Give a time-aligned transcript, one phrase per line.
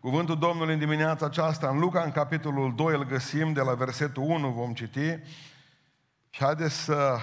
[0.00, 4.22] Cuvântul Domnului în dimineața aceasta, în Luca, în capitolul 2, îl găsim de la versetul
[4.22, 5.18] 1, vom citi.
[6.30, 7.18] Și haideți să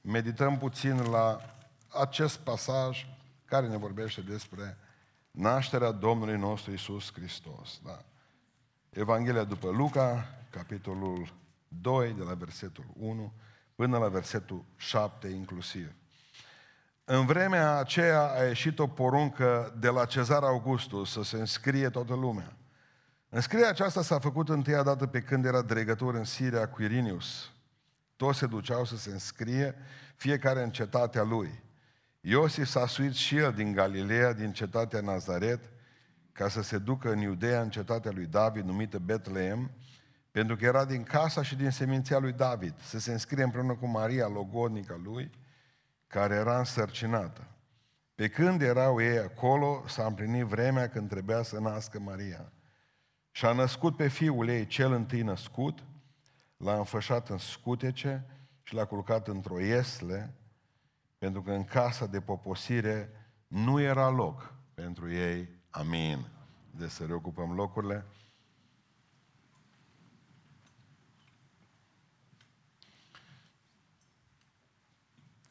[0.00, 1.40] medităm puțin la
[1.88, 3.06] acest pasaj
[3.44, 4.76] care ne vorbește despre
[5.30, 7.80] nașterea Domnului nostru Isus Hristos.
[7.84, 8.04] Da.
[8.90, 11.32] Evanghelia după Luca, capitolul
[11.68, 13.32] 2, de la versetul 1
[13.74, 15.92] până la versetul 7 inclusiv.
[17.12, 22.14] În vremea aceea a ieșit o poruncă de la Cezar Augustus să se înscrie toată
[22.14, 22.56] lumea.
[23.28, 27.50] Înscrierea aceasta s-a făcut întâia dată pe când era dregător în Siria cu Irinius.
[28.16, 29.74] Toți se duceau să se înscrie,
[30.16, 31.62] fiecare în cetatea lui.
[32.20, 35.60] Iosif s-a suit și el din Galileea, din cetatea Nazaret,
[36.32, 39.70] ca să se ducă în Iudeea, în cetatea lui David, numită Betleem,
[40.30, 43.86] pentru că era din casa și din seminția lui David, să se înscrie împreună cu
[43.86, 45.30] Maria, logodnica lui,
[46.10, 47.46] care era însărcinată.
[48.14, 52.52] Pe când erau ei acolo, s-a împlinit vremea când trebuia să nască Maria.
[53.30, 55.84] Și a născut pe fiul ei cel întâi născut,
[56.56, 58.26] l-a înfășat în scutece
[58.62, 60.34] și l-a culcat într-o iesle,
[61.18, 63.10] pentru că în casa de poposire
[63.46, 65.48] nu era loc pentru ei.
[65.70, 66.26] Amin.
[66.70, 68.06] De să reocupăm locurile.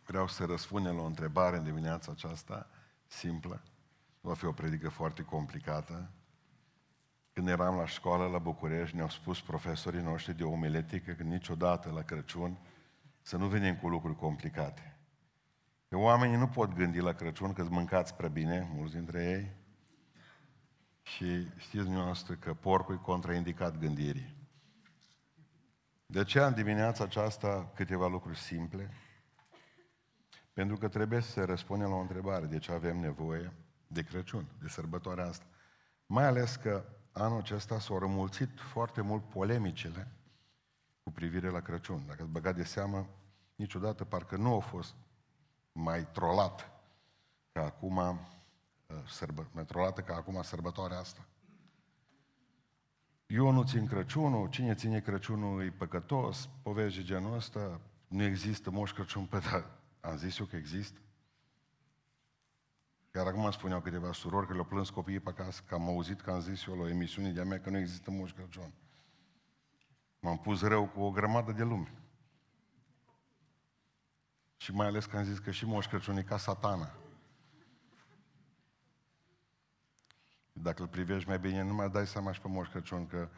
[0.10, 2.70] Vreau să răspundem la o întrebare în dimineața aceasta,
[3.08, 3.62] simplă.
[4.22, 6.10] Nu va fi o predică foarte complicată.
[7.34, 12.02] Când eram la școală la București, ne-au spus profesorii noștri de omiletică că niciodată la
[12.02, 12.58] Crăciun
[13.22, 14.98] să nu venim cu lucruri complicate.
[15.90, 19.52] Că oamenii nu pot gândi la Crăciun că mâncați prea bine, mulți dintre ei,
[21.02, 24.36] și știți dumneavoastră că porcul e contraindicat gândirii.
[26.06, 28.94] De aceea, în dimineața aceasta, câteva lucruri simple,
[30.60, 32.46] pentru că trebuie să răspundem la o întrebare.
[32.46, 33.54] De ce avem nevoie
[33.88, 35.46] de Crăciun, de sărbătoarea asta?
[36.06, 40.12] Mai ales că anul acesta s-au rămulțit foarte mult polemicile
[41.04, 42.04] cu privire la Crăciun.
[42.08, 43.08] Dacă ați băgat de seamă,
[43.56, 44.96] niciodată parcă nu au fost
[45.72, 46.72] mai trolat
[47.52, 48.16] ca acum, uh,
[49.08, 51.25] sărbă, mai trolată ca acum sărbătoarea asta.
[53.25, 58.72] Eu nu țin Crăciunul, cine ține Crăciunul e păcătos, povești de genul ăsta, nu există
[58.72, 61.00] moș Crăciun, pe da, am zis eu că există.
[63.12, 66.22] Chiar acum îmi spuneau câteva surori că le-au plâns copiii pe acasă, că am auzit
[66.22, 68.74] că am zis eu la o emisiune de-a mea că nu există Moș Crăciun.
[70.20, 71.94] M-am pus rău cu o grămadă de lume.
[74.58, 76.94] Și mai ales că am zis că și Moș Crăciun e ca satana.
[80.52, 83.30] Dacă îl privești mai bine, nu mai dai seama și pe Moș Crăciun că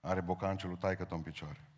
[0.00, 1.68] are bocancelul taică în picioare.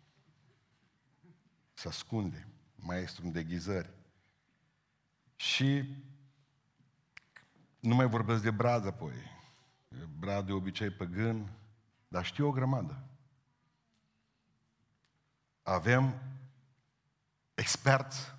[1.73, 2.52] Se ascunde
[2.83, 3.89] maestru în deghizări.
[5.35, 5.95] Și
[7.79, 9.13] nu mai vorbesc de brad apoi.
[10.19, 11.51] Brad de obicei păgân,
[12.07, 13.03] dar știu o grămadă.
[15.63, 16.21] Avem
[17.53, 18.33] experți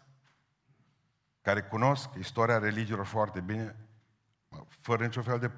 [1.41, 3.77] care cunosc istoria religiilor foarte bine,
[4.69, 5.51] fără niciun fel de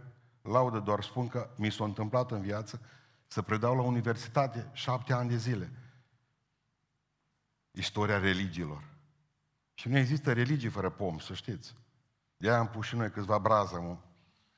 [0.43, 2.81] laudă, doar spun că mi s-a întâmplat în viață
[3.27, 5.73] să predau la universitate șapte ani de zile
[7.77, 8.83] istoria religiilor.
[9.75, 11.75] Și nu există religii fără pom, să știți.
[12.37, 13.97] De aia am pus și noi câțiva brază, mă.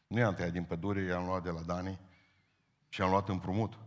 [0.07, 2.01] Nu i-am tăiat din pădure, i-am luat de la Dani
[2.89, 3.79] și am luat împrumut.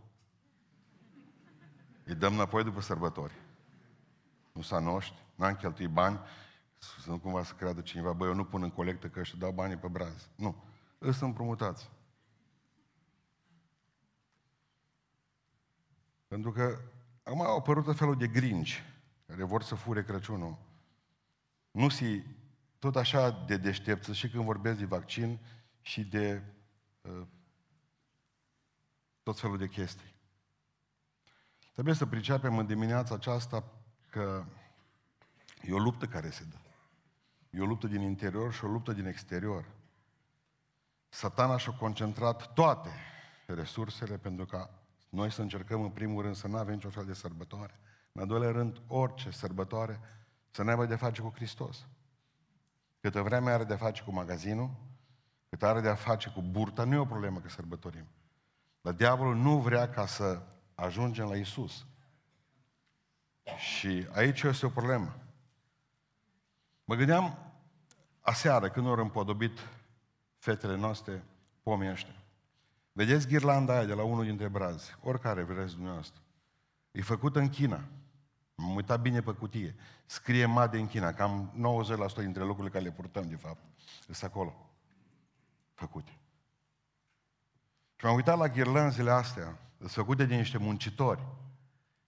[2.04, 3.32] Îi dăm înapoi după sărbători.
[4.52, 6.20] Nu s-a noștri, n-am cheltuit bani,
[6.78, 9.52] să nu cumva să creadă cineva, băi, eu nu pun în colectă că își dau
[9.52, 10.28] banii pe braz.
[10.34, 10.64] Nu,
[10.98, 11.90] îs împrumutați.
[16.28, 16.78] Pentru că
[17.22, 18.91] acum au apărut felul de gringi
[19.32, 20.58] care vor să fure Crăciunul.
[21.70, 22.22] Nu si
[22.78, 25.38] tot așa de deștepță și când vorbesc de vaccin
[25.80, 26.42] și de
[27.00, 27.26] uh,
[29.22, 30.14] tot felul de chestii.
[31.72, 33.64] Trebuie să pricepem în dimineața aceasta
[34.10, 34.44] că
[35.62, 36.56] e o luptă care se dă.
[37.50, 39.64] E o luptă din interior și o luptă din exterior.
[41.08, 42.90] Satana și-a concentrat toate
[43.46, 44.70] resursele pentru ca
[45.08, 47.80] noi să încercăm în primul rând să nu avem niciun fel de sărbătoare.
[48.12, 50.00] În al doilea rând, orice sărbătoare
[50.50, 51.86] să ne aibă de face cu Hristos.
[53.00, 54.70] Câtă vreme are de face cu magazinul,
[55.48, 58.06] cât are de face cu burta, nu e o problemă că sărbătorim.
[58.80, 60.42] Dar diavolul nu vrea ca să
[60.74, 61.86] ajungem la Isus.
[63.56, 65.16] Și aici este o problemă.
[66.84, 67.52] Mă gândeam
[68.20, 69.58] aseară când au împodobit
[70.38, 71.24] fetele noastre
[71.62, 72.14] pomii ăștia.
[72.92, 76.20] Vedeți ghirlanda aia de la unul dintre brazi, oricare vreți dumneavoastră.
[76.90, 77.84] E făcută în China.
[78.62, 79.74] M-am uitat bine pe cutie.
[80.06, 81.12] Scrie Made în China.
[81.12, 81.52] Cam
[82.12, 83.60] 90% dintre lucrurile care le purtăm, de fapt,
[84.00, 84.70] sunt acolo.
[85.74, 86.18] Făcute.
[87.96, 91.26] Și m-am uitat la ghirlanzele astea, sunt făcute de niște muncitori,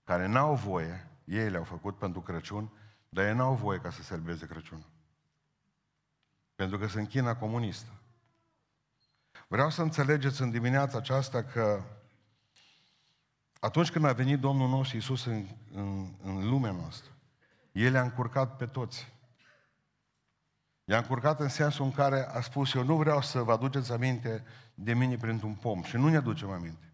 [0.03, 2.71] care n-au voie, ei le-au făcut pentru Crăciun,
[3.09, 4.89] dar ei n-au voie ca să celebreze Crăciunul.
[6.55, 7.89] Pentru că sunt China comunistă.
[9.47, 11.83] Vreau să înțelegeți în dimineața aceasta că
[13.65, 17.11] atunci când a venit Domnul nostru Iisus în, în, în lumea noastră,
[17.71, 19.13] El le-a încurcat pe toți.
[20.83, 24.43] I-a încurcat în sensul în care a spus, eu nu vreau să vă aduceți aminte
[24.73, 25.83] de mine printr-un pom.
[25.83, 26.93] Și nu ne aducem aminte.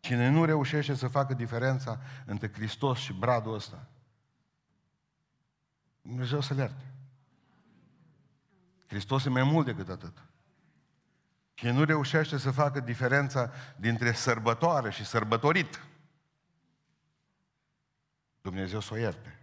[0.00, 3.86] Cine nu reușește să facă diferența între Hristos și bradul ăsta,
[6.02, 6.92] Dumnezeu să-l ierte.
[8.86, 10.22] Hristos e mai mult decât atât.
[11.54, 15.80] Cine nu reușește să facă diferența dintre sărbătoare și sărbătorit,
[18.42, 19.36] Dumnezeu să o ierte.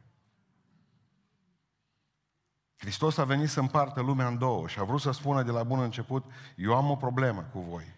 [2.77, 5.63] Hristos a venit să împartă lumea în două și a vrut să spună de la
[5.63, 6.25] bun început,
[6.55, 7.97] eu am o problemă cu voi.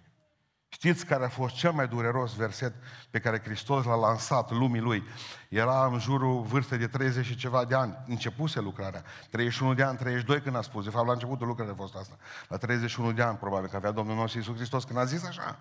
[0.74, 2.74] Știți care a fost cel mai dureros verset
[3.10, 5.04] pe care Hristos l-a lansat lumii lui?
[5.50, 7.98] Era în jurul vârstei de 30 și ceva de ani.
[8.08, 9.04] Începuse lucrarea.
[9.30, 10.84] 31 de ani, 32 când a spus.
[10.84, 12.16] De fapt, la începutul lucrării a fost asta.
[12.48, 15.60] La 31 de ani, probabil, că avea Domnul nostru Iisus Hristos când a zis așa.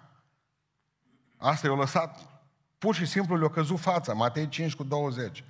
[1.36, 2.29] Asta i-a lăsat
[2.80, 4.12] pur și simplu le-a căzut fața.
[4.12, 5.44] Matei 5 cu 20.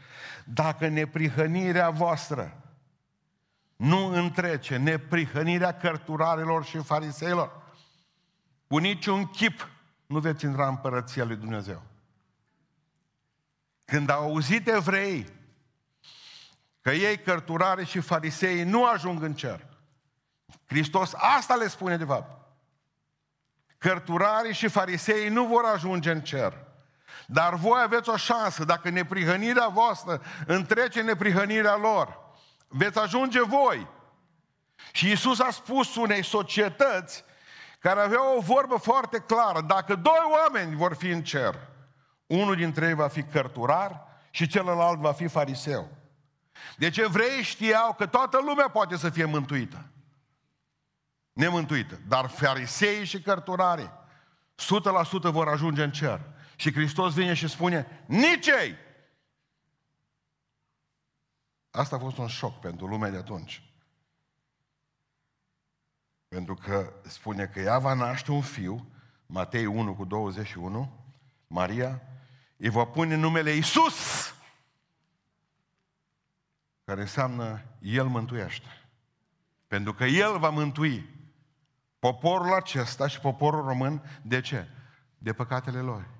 [0.44, 2.56] Dacă neprihănirea voastră
[3.76, 7.62] nu întrece neprihănirea cărturarilor și fariseilor,
[8.66, 9.68] cu niciun chip
[10.06, 11.82] nu veți intra în împărăția lui Dumnezeu.
[13.84, 15.26] Când au auzit evrei
[16.80, 19.66] că ei, cărturare și farisei, nu ajung în cer,
[20.66, 22.38] Hristos asta le spune de fapt.
[23.78, 26.68] Cărturarii și farisei nu vor ajunge în cer.
[27.26, 32.18] Dar voi aveți o șansă, dacă neprihănirea voastră întrece neprihănirea lor,
[32.68, 33.88] veți ajunge voi.
[34.92, 37.24] Și Isus a spus unei societăți
[37.78, 39.60] care avea o vorbă foarte clară.
[39.60, 41.54] Dacă doi oameni vor fi în cer,
[42.26, 45.88] unul dintre ei va fi cărturar și celălalt va fi fariseu.
[46.76, 49.84] Deci evreii știau că toată lumea poate să fie mântuită.
[51.32, 51.98] Nemântuită.
[52.08, 53.90] Dar farisei și cărturarii
[55.30, 56.20] 100% vor ajunge în cer.
[56.60, 58.76] Și Hristos vine și spune, nici ei!
[61.70, 63.62] Asta a fost un șoc pentru lumea de atunci.
[66.28, 68.90] Pentru că spune că ea va naște un fiu,
[69.26, 71.04] Matei 1 cu 21,
[71.46, 72.02] Maria,
[72.56, 74.34] îi va pune numele Isus,
[76.84, 78.88] care înseamnă El mântuiește.
[79.66, 81.08] Pentru că El va mântui
[81.98, 84.68] poporul acesta și poporul român, de ce?
[85.18, 86.18] De păcatele lor.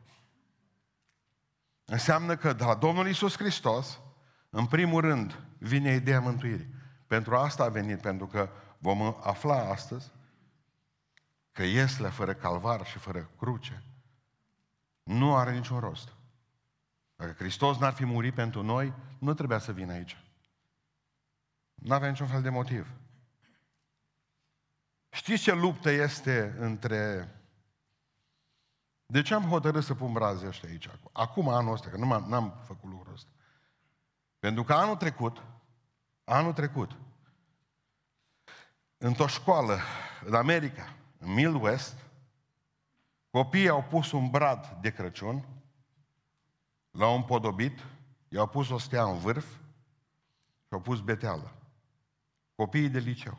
[1.90, 4.00] Înseamnă că de la Domnul Isus Hristos,
[4.50, 6.75] în primul rând, vine ideea mântuirii.
[7.06, 10.10] Pentru asta a venit, pentru că vom afla astăzi
[11.52, 13.82] că Ieslea fără calvar și fără cruce
[15.02, 16.08] nu are niciun rost.
[17.16, 20.25] Dacă Hristos n-ar fi murit pentru noi, nu trebuia să vină aici.
[21.75, 22.87] Nu avea niciun fel de motiv.
[25.08, 27.34] Știți ce luptă este între...
[29.11, 30.89] De ce am hotărât să pun braze ăștia aici?
[31.12, 33.31] Acum, anul ăsta, că nu am n-am făcut lucrul ăsta.
[34.39, 35.43] Pentru că anul trecut,
[36.25, 36.97] anul trecut,
[38.99, 39.79] într-o școală
[40.25, 41.97] în America, în Mill West,
[43.31, 45.45] copiii au pus un brad de Crăciun,
[46.90, 47.87] l-au împodobit,
[48.29, 49.47] i-au pus o stea în vârf
[50.67, 51.52] și au pus beteală.
[52.55, 53.38] Copiii de liceu.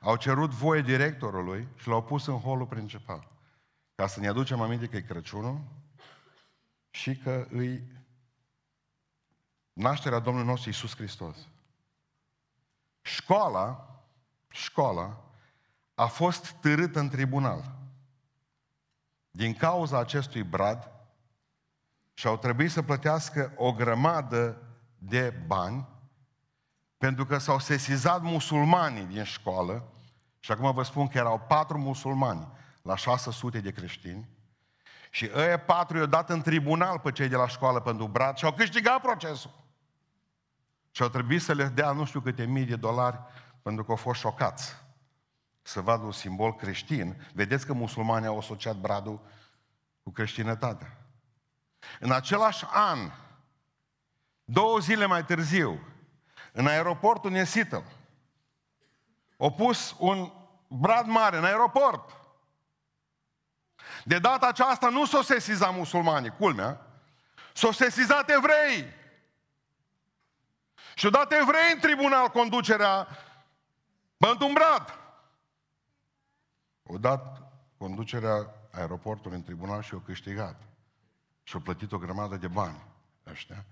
[0.00, 3.32] Au cerut voie directorului și l-au pus în holul principal.
[3.94, 5.60] Ca să ne aducem aminte că e Crăciunul
[6.90, 7.82] și că îi
[9.72, 11.36] nașterea Domnului nostru Iisus Hristos.
[13.00, 13.88] Școala
[14.54, 15.24] școala
[15.94, 17.72] a fost târâtă în tribunal.
[19.30, 20.90] Din cauza acestui brad
[22.12, 24.62] și au trebuit să plătească o grămadă
[24.98, 25.88] de bani
[26.98, 29.92] pentru că s-au sesizat musulmanii din școală
[30.38, 32.48] și acum vă spun că erau patru musulmani
[32.84, 34.28] la 600 de creștini
[35.10, 38.44] și ăia patru i-au dat în tribunal pe cei de la școală pentru brad și
[38.44, 39.50] au câștigat procesul.
[40.90, 43.18] Și au trebuit să le dea nu știu câte mii de dolari
[43.62, 44.74] pentru că au fost șocați
[45.62, 47.28] să vadă un simbol creștin.
[47.32, 49.20] Vedeți că musulmanii au asociat bradul
[50.02, 50.98] cu creștinătatea.
[52.00, 52.98] În același an,
[54.44, 55.80] două zile mai târziu,
[56.52, 57.82] în aeroportul Nesită,
[59.38, 60.32] au pus un
[60.68, 62.23] brad mare în aeroport.
[64.04, 66.80] De data aceasta nu s-o sesiza musulmanii, culmea,
[67.52, 68.92] s-o sesizat evrei.
[70.94, 73.08] Și-au dat evrei în tribunal conducerea
[74.16, 74.98] Bănt un brad.
[76.82, 80.62] O dat conducerea aeroportul în tribunal și au câștigat.
[81.42, 82.84] Și au plătit o grămadă de bani
[83.26, 83.64] ăștia.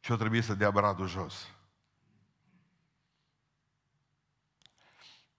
[0.00, 1.48] Și au trebuit să dea bradul jos.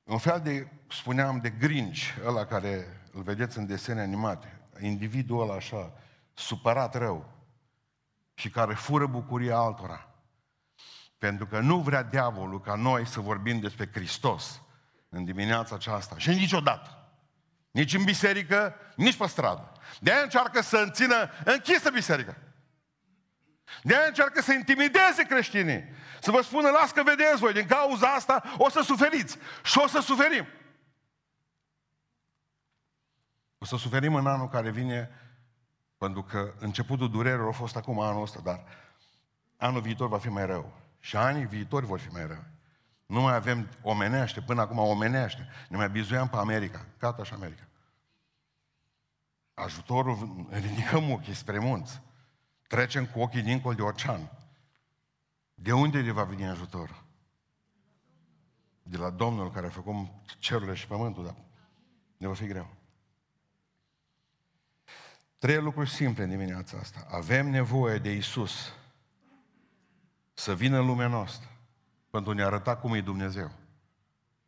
[0.03, 4.59] Un fel de, spuneam, de grinci, ăla care îl vedeți în desene animate.
[4.79, 5.93] Individul ăla așa,
[6.33, 7.33] supărat rău
[8.33, 10.07] și care fură bucuria altora.
[11.17, 14.61] Pentru că nu vrea diavolul ca noi să vorbim despre Hristos
[15.09, 16.17] în dimineața aceasta.
[16.17, 16.97] Și niciodată.
[17.71, 19.71] Nici în biserică, nici pe stradă.
[19.99, 22.35] De-aia încearcă să înțină închisă biserica.
[23.83, 25.83] De-aia încearcă să intimideze creștinii.
[26.21, 29.37] Să vă spună, las că vedeți voi, din cauza asta o să suferiți.
[29.63, 30.45] Și o să suferim.
[33.63, 35.09] O să suferim în anul care vine,
[35.97, 38.63] pentru că începutul durerilor a fost acum anul ăsta, dar
[39.57, 40.73] anul viitor va fi mai rău.
[40.99, 42.43] Și anii viitori vor fi mai rău.
[43.05, 45.47] Nu mai avem omenește, până acum omenește.
[45.69, 46.85] Ne mai bizuiam pe America.
[46.99, 47.67] Gata și America.
[49.53, 52.01] Ajutorul, ridicăm ochii spre munți.
[52.67, 54.31] Trecem cu ochii dincolo de ocean.
[55.53, 57.03] De unde le va veni ajutor?
[58.81, 60.07] De la Domnul care a făcut
[60.39, 61.35] cerurile și pământul, dar
[62.17, 62.81] ne va fi greu.
[65.43, 67.07] Trei lucruri simple în dimineața asta.
[67.11, 68.73] Avem nevoie de Isus
[70.33, 71.49] să vină în lumea noastră
[72.09, 73.51] pentru a ne arăta cum e Dumnezeu.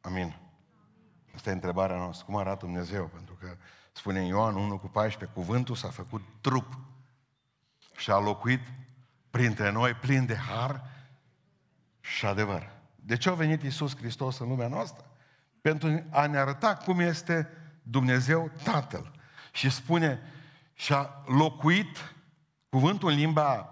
[0.02, 0.36] Amin.
[1.34, 2.26] Asta e întrebarea noastră.
[2.26, 3.06] Cum arată Dumnezeu?
[3.06, 3.58] Pentru că
[3.92, 6.80] spune Ioan 1 cu 14, cuvântul s-a făcut trup
[7.96, 8.62] și a locuit
[9.30, 10.90] printre noi plin de har
[12.00, 12.72] și adevăr.
[12.96, 15.06] De ce a venit Isus Hristos în lumea noastră?
[15.62, 17.50] Pentru a ne arăta cum este
[17.84, 19.12] Dumnezeu Tatăl.
[19.52, 20.20] Și spune,
[20.76, 22.16] și a locuit,
[22.70, 23.70] cuvântul în limba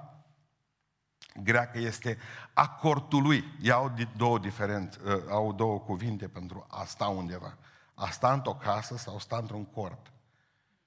[1.44, 2.18] greacă este
[2.54, 3.44] acortului.
[3.62, 7.58] Iau două, diferent, ă, au două cuvinte pentru a sta undeva.
[7.94, 10.12] A sta într-o casă sau sta într-un cort.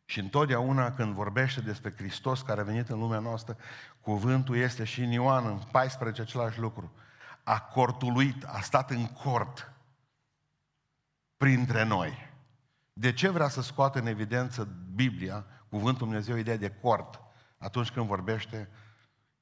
[0.04, 3.56] Și întotdeauna când vorbește despre Hristos care a venit în lumea noastră,
[4.00, 6.92] cuvântul este și în Ioan, în 14, același lucru.
[7.42, 9.72] A cortuluit, a stat în cort
[11.36, 12.32] printre noi.
[12.92, 15.46] De ce vrea să scoată în evidență Biblia,
[15.76, 17.20] cuvântul Dumnezeu, ideea de cort,
[17.58, 18.68] atunci când vorbește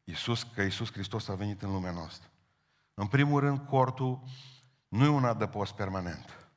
[0.05, 2.31] Iisus, că Iisus Hristos a venit în lumea noastră?
[2.95, 4.23] În primul rând, cortul
[4.89, 6.49] nu e un adăpost permanent.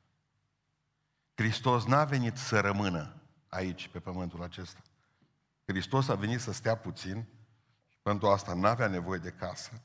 [1.34, 4.82] Hristos n-a venit să rămână aici, pe pământul acesta.
[5.64, 7.26] Hristos a venit să stea puțin
[7.88, 9.82] și pentru asta n-avea nevoie de casă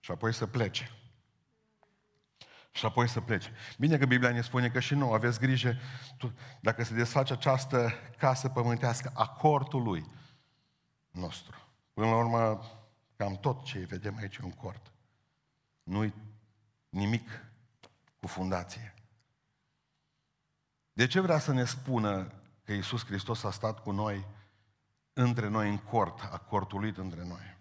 [0.00, 0.99] și apoi să plece.
[2.72, 3.52] Și apoi să plece.
[3.78, 5.76] Bine că Biblia ne spune că și nu aveți grijă,
[6.16, 10.06] tu, dacă se desface această casă pământească, acordul lui
[11.10, 11.56] nostru.
[11.92, 12.60] Până la urmă,
[13.16, 14.92] cam tot ce vedem aici e un cort.
[15.82, 16.14] Nu-i
[16.88, 17.28] nimic
[18.20, 18.94] cu fundație.
[20.92, 22.32] De ce vrea să ne spună
[22.64, 24.26] că Iisus Hristos a stat cu noi,
[25.12, 27.58] între noi, în cort, a cortulit între noi.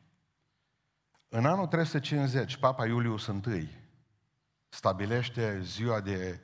[1.29, 3.69] În anul 350, Papa Iulius I
[4.69, 6.41] stabilește ziua de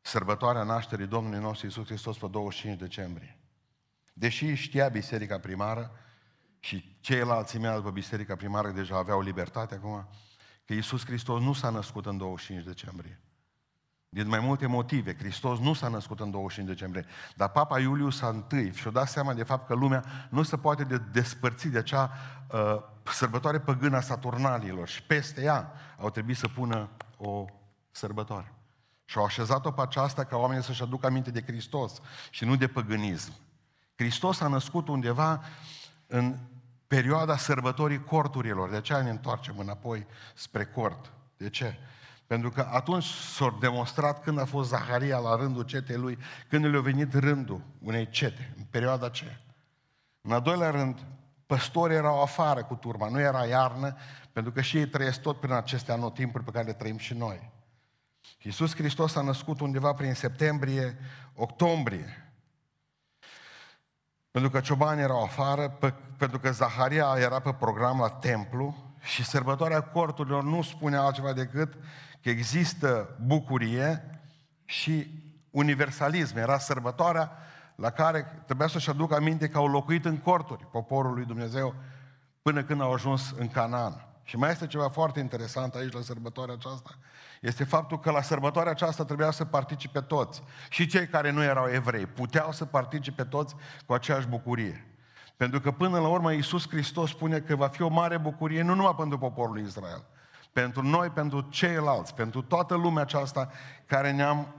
[0.00, 3.38] sărbătoarea nașterii Domnului nostru Iisus Hristos pe 25 decembrie.
[4.12, 5.90] Deși știa biserica primară
[6.58, 10.08] și ceilalți mei după biserica primară deja aveau libertate acum,
[10.64, 13.20] că Iisus Hristos nu s-a născut în 25 decembrie.
[14.08, 15.16] Din mai multe motive.
[15.16, 17.06] Hristos nu s-a născut în 25 decembrie.
[17.34, 20.98] Dar Papa Iulius I și-a dat seama de fapt că lumea nu se poate de
[20.98, 22.12] despărți de acea
[22.52, 24.88] uh, sărbătoare păgână a Saturnalilor.
[24.88, 27.44] Și peste ea au trebuit să pună o
[27.96, 28.52] sărbătoare.
[29.04, 32.00] Și au așezat-o pe aceasta ca oamenii să-și aducă aminte de Hristos
[32.30, 33.32] și nu de păgânism.
[33.94, 35.42] Hristos a născut undeva
[36.06, 36.36] în
[36.86, 38.70] perioada sărbătorii corturilor.
[38.70, 41.12] De aceea ne întoarcem înapoi spre cort.
[41.36, 41.78] De ce?
[42.26, 46.80] Pentru că atunci s-a demonstrat când a fost Zaharia la rândul cetei lui, când le-a
[46.80, 49.40] venit rândul unei cete, în perioada aceea.
[50.20, 51.06] În al doilea rând,
[51.46, 53.96] păstorii erau afară cu turma, nu era iarnă,
[54.32, 57.50] pentru că și ei trăiesc tot prin aceste anotimpuri pe care le trăim și noi.
[58.46, 60.98] Iisus Hristos a născut undeva prin septembrie,
[61.34, 62.30] octombrie.
[64.30, 69.24] Pentru că ciobanii erau afară, pe, pentru că Zaharia era pe program la templu și
[69.24, 71.74] sărbătoarea corturilor nu spune altceva decât
[72.22, 74.20] că există bucurie
[74.64, 76.36] și universalism.
[76.36, 77.32] Era sărbătoarea
[77.74, 81.74] la care trebuia să-și aducă aminte că au locuit în corturi poporul lui Dumnezeu
[82.42, 84.05] până când au ajuns în Canaan.
[84.28, 86.98] Și mai este ceva foarte interesant aici la sărbătoarea aceasta.
[87.40, 90.42] Este faptul că la sărbătoarea aceasta trebuia să participe toți.
[90.70, 93.54] Și cei care nu erau evrei puteau să participe toți
[93.86, 94.86] cu aceeași bucurie.
[95.36, 98.74] Pentru că până la urmă Iisus Hristos spune că va fi o mare bucurie nu
[98.74, 100.04] numai pentru poporul Israel,
[100.52, 103.50] pentru noi, pentru ceilalți, pentru toată lumea aceasta
[103.86, 104.54] care ne-am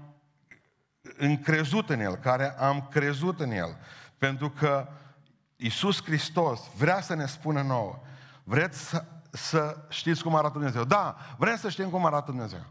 [1.18, 3.78] încrezut în El, care am crezut în El.
[4.18, 4.88] Pentru că
[5.56, 8.00] Iisus Hristos vrea să ne spună nouă,
[8.44, 9.06] vreți să,
[9.38, 10.84] să știți cum arată Dumnezeu?
[10.84, 12.66] Da, vrem să știm cum arată Dumnezeu.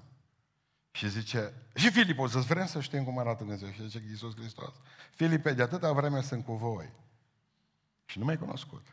[0.90, 3.70] Și zice, și Filip, o să vrem să știm cum arată Dumnezeu.
[3.70, 4.74] Și zice Iisus Hristos,
[5.14, 6.92] Filipe, de atâta vreme sunt cu voi.
[8.04, 8.86] Și nu mai cunoscut.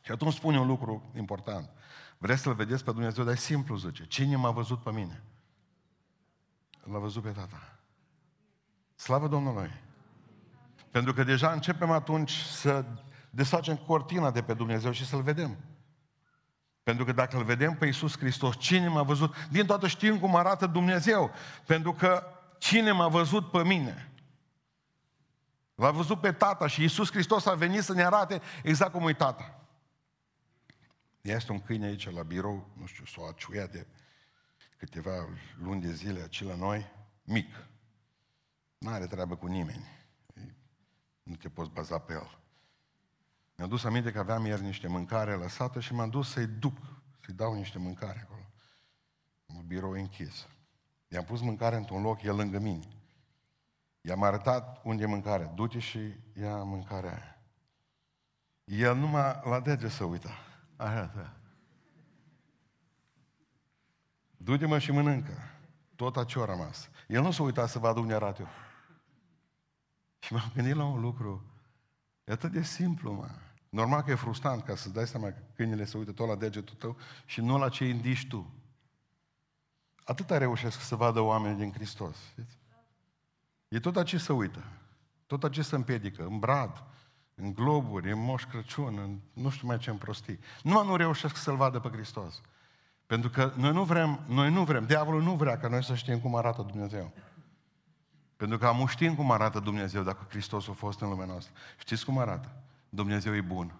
[0.00, 1.70] Și atunci spune un lucru important.
[2.18, 4.06] Vreți să-L vedeți pe Dumnezeu, dar e simplu, zice.
[4.06, 5.22] Cine m-a văzut pe mine?
[6.82, 7.78] L-a văzut pe Tata.
[8.94, 9.82] Slavă Domnului!
[10.90, 12.84] Pentru că deja începem atunci să
[13.30, 15.56] desfacem cortina de pe Dumnezeu și să-L vedem.
[16.84, 19.34] Pentru că dacă îl vedem pe Iisus Hristos, cine m-a văzut?
[19.50, 21.30] Din toată știm cum arată Dumnezeu.
[21.66, 22.26] Pentru că
[22.58, 24.12] cine m-a văzut pe mine?
[25.74, 29.12] L-a văzut pe Tata și Iisus Hristos a venit să ne arate exact cum e
[29.12, 29.60] Tata.
[31.20, 33.86] Este un câine aici la birou, nu știu, s-o aciuia de
[34.76, 36.86] câteva luni de zile aici la noi,
[37.22, 37.66] mic.
[38.78, 39.88] Nu are treabă cu nimeni.
[41.22, 42.38] Nu te poți baza pe el.
[43.56, 46.76] Mi-a dus aminte că aveam ieri niște mâncare lăsată și m-am dus să-i duc,
[47.24, 48.50] să-i dau niște mâncare acolo.
[49.46, 50.46] Un birou închis.
[51.08, 52.88] I-am pus mâncare într-un loc, el lângă mine.
[54.00, 55.52] I-am arătat unde e mâncare.
[55.54, 55.98] Du-te și
[56.38, 57.38] ia mâncarea aia.
[58.64, 60.30] El numai la dege să uită.
[60.76, 61.36] Așa, da.
[64.36, 65.32] Du-te mă și mănâncă.
[65.96, 66.90] Tot ce a rămas.
[67.08, 68.48] El nu s-a uitat să vadă unde arată eu.
[70.18, 71.44] Și m-am gândit la un lucru.
[72.24, 73.30] E atât de simplu, mă.
[73.74, 76.74] Normal că e frustrant ca să-ți dai seama că câinele se uită tot la degetul
[76.78, 78.54] tău și nu la ce indici tu.
[80.04, 82.16] Atâta reușesc să vadă oamenii din Hristos.
[82.30, 82.58] Știți?
[83.68, 84.64] E tot aici să uită.
[85.26, 86.24] Tot aici să împiedică.
[86.24, 86.82] În brad,
[87.34, 90.38] în globuri, în moș Crăciun, în nu știu mai ce în prostii.
[90.62, 92.40] Nu nu reușesc să-L vadă pe Hristos.
[93.06, 96.20] Pentru că noi nu vrem, noi nu vrem, diavolul nu vrea ca noi să știm
[96.20, 97.12] cum arată Dumnezeu.
[98.36, 101.54] Pentru că am știm cum arată Dumnezeu dacă Hristos a fost în lumea noastră.
[101.78, 102.63] Știți cum arată?
[102.94, 103.74] Dumnezeu e bun.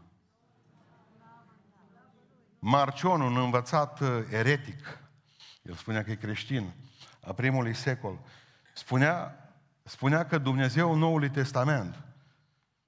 [2.59, 4.99] Marcion, un învățat uh, eretic,
[5.63, 6.73] el spunea că e creștin,
[7.27, 8.19] a primului secol,
[8.73, 9.37] spunea,
[9.83, 12.03] spunea că Dumnezeu Noului Testament,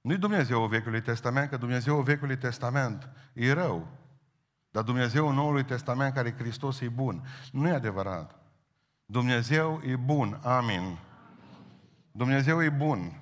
[0.01, 3.87] nu-i Dumnezeu Vechiului Testament, că Dumnezeu Vechiului Testament e rău.
[4.69, 7.27] Dar Dumnezeu Noului Testament, care e Hristos, e bun.
[7.51, 8.35] Nu e adevărat.
[9.05, 10.39] Dumnezeu e bun.
[10.43, 10.97] Amin.
[12.11, 13.21] Dumnezeu e bun.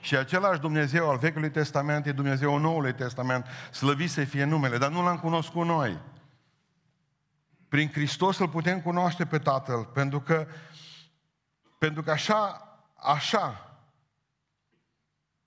[0.00, 3.46] Și același Dumnezeu al Vechiului Testament e Dumnezeu Noului Testament.
[3.70, 5.98] Slăvit să fie numele, dar nu l-am cunoscut noi.
[7.68, 10.46] Prin Hristos îl putem cunoaște pe Tatăl, pentru că,
[11.78, 13.78] pentru că așa, așa,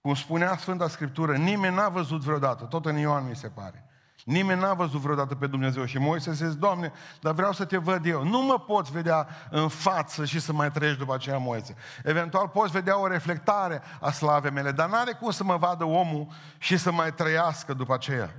[0.01, 3.88] cum spunea Sfânta Scriptură, nimeni n-a văzut vreodată, tot în Ioan mi se pare,
[4.29, 8.05] Nimeni n-a văzut vreodată pe Dumnezeu și Moise zice, Doamne, dar vreau să te văd
[8.05, 8.23] eu.
[8.23, 11.75] Nu mă poți vedea în față și să mai treci după aceea Moise.
[12.03, 16.27] Eventual poți vedea o reflectare a slavei mele, dar n-are cum să mă vadă omul
[16.57, 18.35] și să mai trăiască după aceea.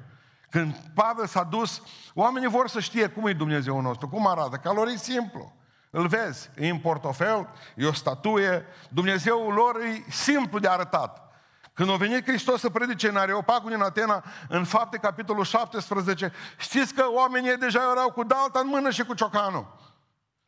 [0.50, 1.82] Când Pavel s-a dus,
[2.14, 4.56] oamenii vor să știe cum e Dumnezeu nostru, cum arată.
[4.56, 5.52] Calorii simplu.
[5.90, 11.29] Îl vezi, e în portofel, e o statuie, Dumnezeul lor e simplu de arătat.
[11.74, 16.94] Când a venit Hristos să predice în Areopagul în Atena, în fapte capitolul 17, știți
[16.94, 19.78] că oamenii deja erau cu dalta în mână și cu ciocanul.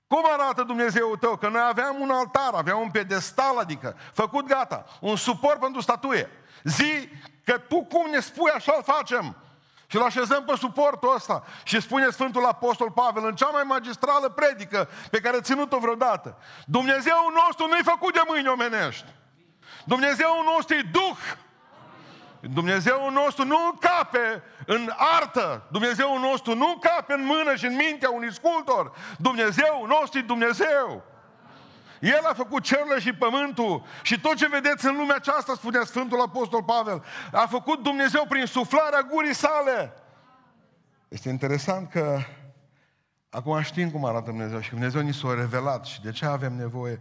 [0.07, 1.37] Cum arată Dumnezeu tău?
[1.37, 6.31] Că noi aveam un altar, aveam un pedestal, adică făcut gata, un suport pentru statuie.
[6.65, 7.09] Zi
[7.45, 9.37] că tu cum ne spui, așa îl facem.
[9.87, 11.45] Și îl așezăm pe suportul ăsta.
[11.65, 16.37] Și spune Sfântul Apostol Pavel în cea mai magistrală predică pe care a ținut-o vreodată.
[16.67, 19.07] Dumnezeu nostru nu-i făcut de mâini omenești.
[19.85, 21.19] Dumnezeu nostru e Duh.
[22.41, 25.63] Dumnezeu nostru nu încape în artă.
[25.71, 28.93] Dumnezeu nostru nu încape în mână și în mintea unui sculptor.
[29.19, 31.05] Dumnezeu nostru e Dumnezeu.
[32.01, 36.21] El a făcut cerurile și pământul și tot ce vedeți în lumea aceasta, spunea Sfântul
[36.21, 39.93] Apostol Pavel, a făcut Dumnezeu prin suflarea gurii sale.
[41.09, 42.19] Este interesant că
[43.31, 47.01] acum știm cum arată Dumnezeu și Dumnezeu ni s-a revelat și de ce avem nevoie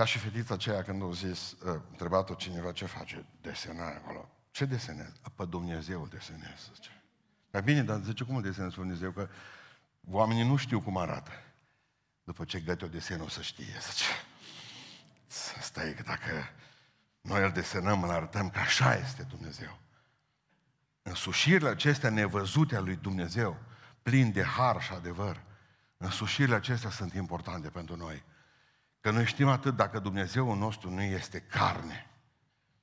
[0.00, 4.28] ca și fetița aceea când au zis, uh, întrebat-o cineva ce face, desenare acolo.
[4.50, 5.12] Ce desenez?
[5.34, 7.02] Pe Dumnezeu desenez, zice.
[7.50, 9.10] Dar bine, dar zice, cum desenez pe Dumnezeu?
[9.10, 9.28] Că
[10.10, 11.30] oamenii nu știu cum arată.
[12.24, 14.04] După ce găte o desen, o să știe, zice.
[15.58, 16.48] Asta e că dacă
[17.20, 19.78] noi îl desenăm, îl arătăm că așa este Dumnezeu.
[21.02, 23.56] Însușirile acestea nevăzute a lui Dumnezeu,
[24.02, 25.42] plin de har și adevăr,
[25.96, 28.28] însușirile acestea sunt importante pentru noi.
[29.00, 32.10] Că noi știm atât dacă Dumnezeul nostru nu este carne.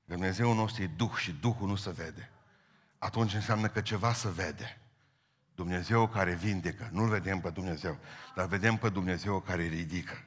[0.05, 2.31] Dumnezeul nostru e Duh și Duhul nu se vede.
[2.97, 4.81] Atunci înseamnă că ceva se vede.
[5.55, 6.89] Dumnezeu care vindecă.
[6.91, 7.97] Nu-L vedem pe Dumnezeu,
[8.35, 10.23] dar vedem pe Dumnezeu care ridică.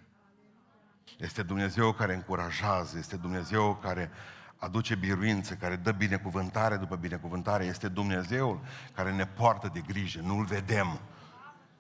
[1.18, 4.10] Este Dumnezeu care încurajează, este Dumnezeu care
[4.56, 7.64] aduce biruință, care dă binecuvântare după binecuvântare.
[7.64, 8.60] Este Dumnezeul
[8.94, 11.00] care ne poartă de grijă, nu-L vedem.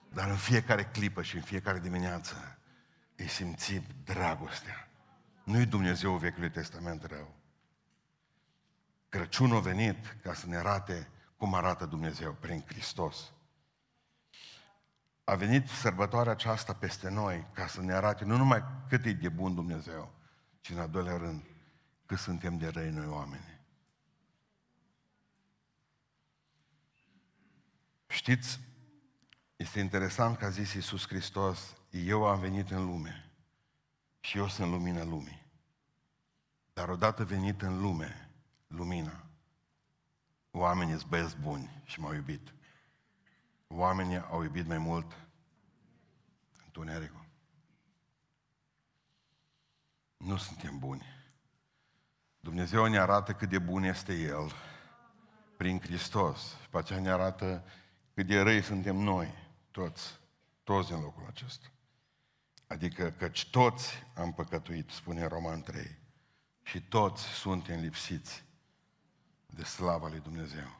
[0.08, 2.59] Dar în fiecare clipă și în fiecare dimineață
[3.20, 4.88] îi simțim dragostea.
[5.44, 7.34] Nu-i Dumnezeu Vechiului Testament rău.
[9.08, 13.32] Crăciunul a venit ca să ne arate cum arată Dumnezeu prin Hristos.
[15.24, 19.28] A venit sărbătoarea aceasta peste noi ca să ne arate nu numai cât e de
[19.28, 20.14] bun Dumnezeu,
[20.60, 21.44] ci în al doilea rând
[22.06, 23.60] cât suntem de răi noi oameni.
[28.06, 28.60] Știți,
[29.56, 33.30] este interesant că a zis Iisus Hristos, eu am venit în lume
[34.20, 35.46] și eu sunt lumina lumii.
[36.72, 38.30] Dar odată venit în lume,
[38.66, 39.24] lumina,
[40.50, 42.54] oamenii sunt băieți buni și m-au iubit.
[43.66, 45.26] Oamenii au iubit mai mult
[46.64, 47.24] întunericul.
[50.16, 51.04] Nu suntem buni.
[52.40, 54.52] Dumnezeu ne arată cât de bun este El
[55.56, 56.56] prin Hristos.
[56.62, 57.64] Și pe aceea ne arată
[58.14, 59.34] cât de răi suntem noi,
[59.70, 60.20] toți,
[60.62, 61.66] toți în locul acesta.
[62.70, 65.98] Adică căci toți am păcătuit, spune Roman 3,
[66.62, 68.44] și toți suntem lipsiți
[69.46, 70.78] de slava lui Dumnezeu.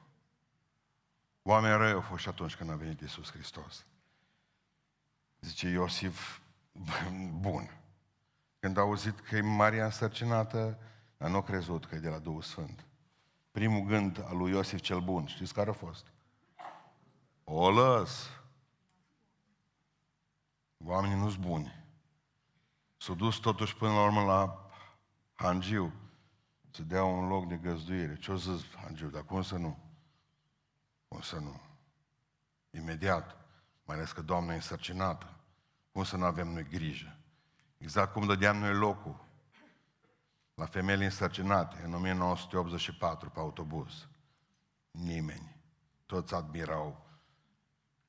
[1.43, 3.87] Oameni răi au fost și atunci când a venit Iisus Hristos.
[5.41, 6.39] Zice Iosif,
[7.41, 7.81] bun.
[8.61, 10.79] Când a auzit că e Maria însărcinată,
[11.17, 12.87] dar nu a crezut că e de la Duhul Sfânt.
[13.51, 16.07] Primul gând al lui Iosif cel bun, știți care a fost?
[17.45, 18.31] O lăs.
[20.85, 21.80] Oamenii nu sunt buni.
[23.01, 24.71] S-au dus totuși până la urmă la
[25.35, 25.93] Hangiu
[26.71, 28.17] să dea un loc de găzduire.
[28.17, 29.09] Ce-o zis Hangiu?
[29.09, 29.79] Dar cum să nu?
[31.09, 31.61] Cum să nu?
[32.71, 33.37] Imediat.
[33.85, 35.35] Mai ales că Doamna e însărcinată.
[35.93, 37.17] Cum să nu avem noi grijă?
[37.79, 39.25] Exact cum dădeam noi locul
[40.55, 44.09] la femeile însărcinate în 1984 pe autobuz.
[44.91, 45.57] Nimeni.
[46.07, 47.07] Toți admirau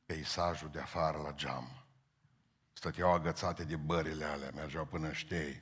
[0.06, 1.81] peisajul de afară la geam.
[2.82, 5.62] Stăteau agățate de bările alea, mergeau până ștei.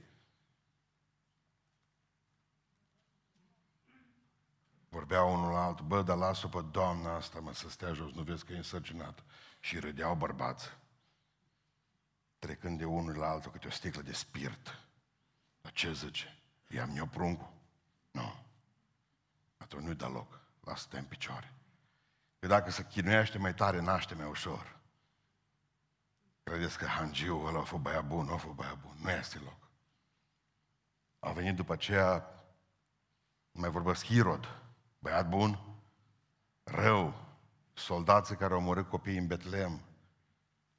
[4.90, 8.22] Vorbeau unul la altul, bă, dar lasă pe doamna asta, mă, să stea jos, nu
[8.22, 9.24] vezi că e însărcinată.
[9.60, 10.78] Și râdeau bărbați,
[12.38, 14.80] trecând de unul la altul câte o sticlă de spirit.
[15.62, 16.42] Dar ce zice?
[16.68, 17.54] I-am eu pruncul?
[18.12, 18.46] Nu.
[19.58, 20.40] Atunci nu-i da loc.
[20.60, 21.54] Lasă-te în picioare.
[22.40, 24.79] Că dacă se chinuiește mai tare, naște mai ușor.
[26.50, 28.26] Credeți că hangiul ăla a fost băiat bun?
[28.26, 28.96] Nu a fost băiat bun.
[29.02, 29.70] Nu este loc.
[31.20, 32.26] A venit după aceea,
[33.52, 34.62] mai vorbesc Hirod,
[35.00, 35.60] băiat bun,
[36.64, 37.14] rău,
[37.74, 39.82] soldații care au omorât copiii în Betlehem,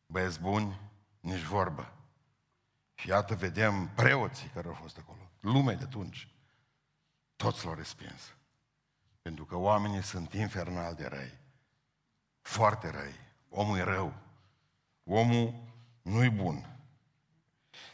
[0.06, 0.80] băieți buni,
[1.20, 1.92] nici vorbă.
[2.94, 6.34] Și iată, vedem preoții care au fost acolo, lumea de atunci,
[7.36, 8.34] toți l-au respins.
[9.22, 11.38] Pentru că oamenii sunt infernal de răi.
[12.40, 13.14] Foarte răi.
[13.48, 14.28] Omul e rău.
[15.12, 15.54] Omul
[16.02, 16.78] nu-i bun.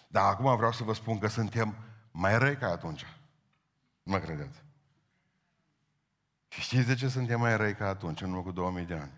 [0.08, 1.76] Dar acum vreau să vă spun că suntem
[2.10, 3.06] mai răi ca atunci.
[4.02, 4.62] Nu mă credeți.
[6.48, 9.12] Și știți de ce suntem mai răi ca atunci, în urmă cu 2000 de ani?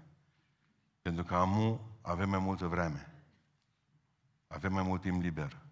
[1.02, 3.12] Pentru că amu avem mai multă vreme.
[4.46, 5.62] Avem mai mult timp liber.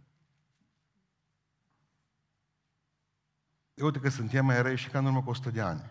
[3.75, 5.91] Eu uite că suntem mai răi și ca în urmă cu 100 de ani.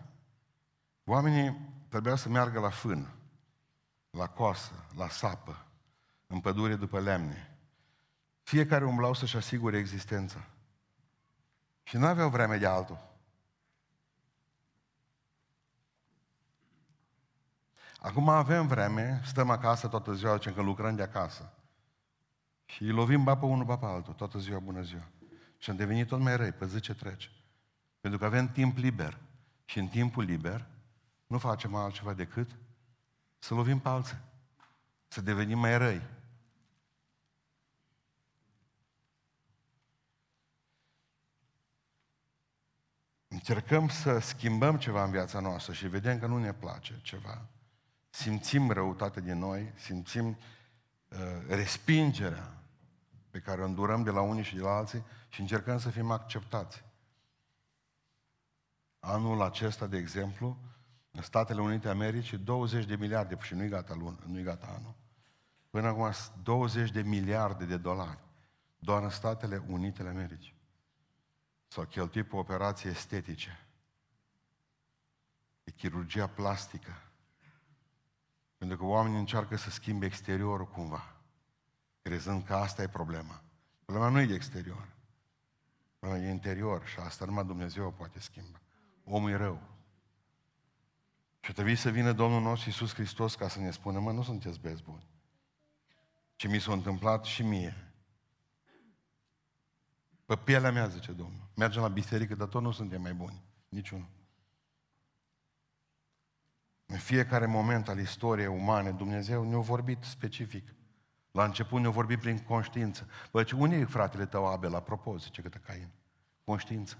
[1.04, 3.12] Oamenii trebuiau să meargă la fân,
[4.10, 5.65] la coasă, la sapă,
[6.26, 7.58] în pădure după lemne.
[8.42, 10.46] Fiecare umblau să-și asigure existența.
[11.82, 13.14] Și nu aveau vreme de altul.
[18.00, 21.52] Acum avem vreme, stăm acasă toată ziua, zicem că lucrăm de acasă.
[22.64, 25.08] Și îi lovim ba pe unul, ba pe altul, toată ziua, bună ziua.
[25.58, 27.28] Și am devenit tot mai răi, pe zi ce trece.
[28.00, 29.18] Pentru că avem timp liber.
[29.64, 30.66] Și în timpul liber
[31.26, 32.50] nu facem altceva decât
[33.38, 34.18] să lovim pe alții.
[35.08, 36.02] Să devenim mai răi.
[43.48, 47.46] Încercăm să schimbăm ceva în viața noastră și vedem că nu ne place ceva
[48.16, 52.62] simțim răutate din noi, simțim uh, respingerea
[53.30, 56.10] pe care o îndurăm de la unii și de la alții și încercăm să fim
[56.10, 56.84] acceptați.
[58.98, 60.58] Anul acesta, de exemplu,
[61.10, 64.94] în Statele Unite Americii, 20 de miliarde, și nu-i gata, lună, nu-i gata anul.
[65.70, 66.10] Până acum,
[66.42, 68.18] 20 de miliarde de dolari,
[68.78, 70.55] doar în Statele Unite ale Americii.
[71.76, 73.66] S-au cheltuit pe operații estetice,
[75.64, 77.02] pe chirurgia plastică,
[78.58, 81.16] pentru că oamenii încearcă să schimbe exteriorul cumva,
[82.02, 83.42] crezând că asta e problema.
[83.84, 84.88] Problema nu e de exterior.
[85.98, 88.60] în interior și asta numai Dumnezeu o poate schimba.
[89.04, 89.62] Omul e rău.
[91.40, 94.60] Și trebuie să vină Domnul nostru Iisus Hristos ca să ne spună, mă, nu sunteți
[94.60, 95.06] băieți buni.
[96.36, 97.85] Ce mi s-a întâmplat și mie.
[100.26, 101.48] Pe pielea mea, zice Domnul.
[101.54, 103.42] Mergem la biserică, dar tot nu suntem mai buni.
[103.68, 104.08] Niciunul.
[106.86, 110.74] În fiecare moment al istoriei umane, Dumnezeu ne-a vorbit specific.
[111.30, 113.08] La început ne-a vorbit prin conștiință.
[113.30, 115.88] Bă, ce unde e fratele tău Abel, apropo, zice că Cain?
[116.44, 116.98] Conștiință.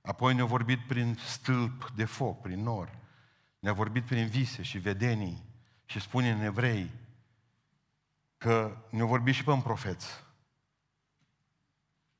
[0.00, 2.98] Apoi ne-a vorbit prin stâlp de foc, prin nor.
[3.58, 5.44] Ne-a vorbit prin vise și vedenii.
[5.84, 6.90] Și spune în evrei
[8.36, 10.04] că ne-a vorbit și pe un profeț.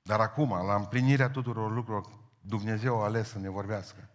[0.03, 4.11] Dar acum, la împlinirea tuturor lucrurilor, Dumnezeu a ales să ne vorbească.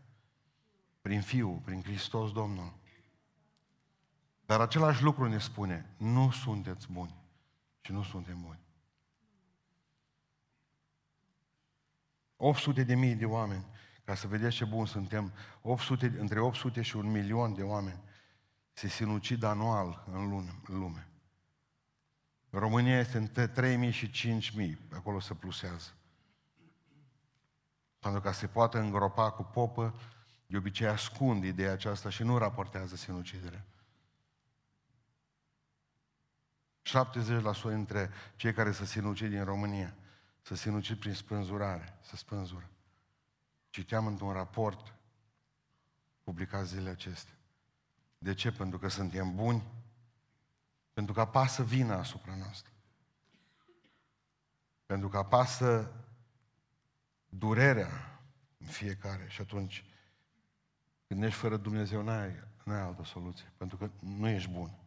[1.02, 2.74] Prin Fiul, prin Hristos Domnul.
[4.46, 7.16] Dar același lucru ne spune, nu sunteți buni
[7.82, 8.60] și nu suntem buni.
[12.36, 13.66] 800 de mii de oameni,
[14.04, 18.04] ca să vedeți ce bun suntem, 800, între 800 și un milion de oameni
[18.74, 21.08] se sinucid anual în lume.
[22.58, 24.40] România este între 3.000 și
[24.70, 25.90] 5.000, acolo se plusează.
[28.00, 30.00] Pentru ca se poată îngropa cu popă,
[30.48, 33.66] de obicei ascund ideea aceasta și nu raportează sinuciderea.
[36.88, 36.94] 70%
[37.64, 39.96] dintre cei care se sinucid din România
[40.42, 42.70] se sinucid prin spânzurare, se spânzură.
[43.70, 44.94] Citeam într-un raport
[46.24, 47.34] publicat zilele acestea.
[48.18, 48.52] De ce?
[48.52, 49.64] Pentru că suntem buni
[50.98, 52.72] pentru că apasă vina asupra noastră.
[54.86, 55.92] Pentru că apasă
[57.30, 58.22] durerea
[58.58, 59.86] în fiecare și atunci
[61.08, 63.52] când ești fără Dumnezeu n-ai, n-ai altă soluție.
[63.58, 64.78] Pentru că nu ești bun.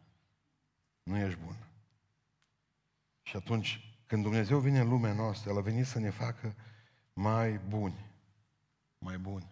[1.03, 1.55] Nu ești bun.
[3.21, 6.55] Și atunci, când Dumnezeu vine în lumea noastră, El a venit să ne facă
[7.13, 8.11] mai buni.
[8.97, 9.51] Mai buni.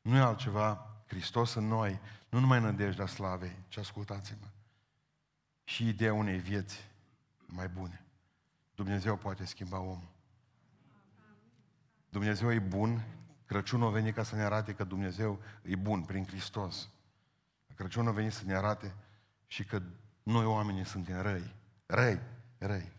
[0.00, 4.46] Nu e altceva, Hristos în noi, nu numai nădejdea slavei, ci ascultați-mă
[5.68, 6.88] și ideea unei vieți
[7.46, 8.04] mai bune.
[8.74, 10.08] Dumnezeu poate schimba omul.
[12.08, 13.04] Dumnezeu e bun.
[13.46, 16.88] Crăciunul a venit ca să ne arate că Dumnezeu e bun prin Hristos.
[17.74, 18.94] Crăciunul a venit să ne arate
[19.46, 19.82] și că
[20.22, 21.54] noi oamenii suntem răi.
[21.86, 22.20] Răi,
[22.58, 22.92] răi.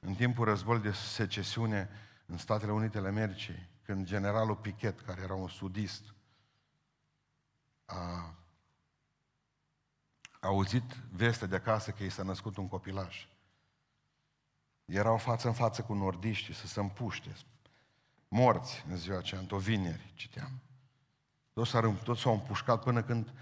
[0.00, 1.88] În timpul războiului de secesiune
[2.26, 6.14] în Statele Unite ale Americii, când generalul Pichet, care era un sudist,
[7.84, 8.34] a
[10.40, 13.26] auzit vestea de acasă că i s-a născut un copilaș.
[14.84, 17.36] Erau față în față cu nordiștii să se împuște.
[18.28, 20.60] Morți în ziua aceea, într-o vineri, citeam.
[21.52, 23.32] Toți s-au, toți s-au împușcat până când a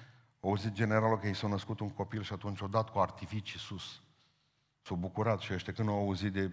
[0.40, 4.00] auzit generalul că i s-a născut un copil și atunci o dat cu artificii sus.
[4.82, 6.50] S-au bucurat și ăștia când au auzit de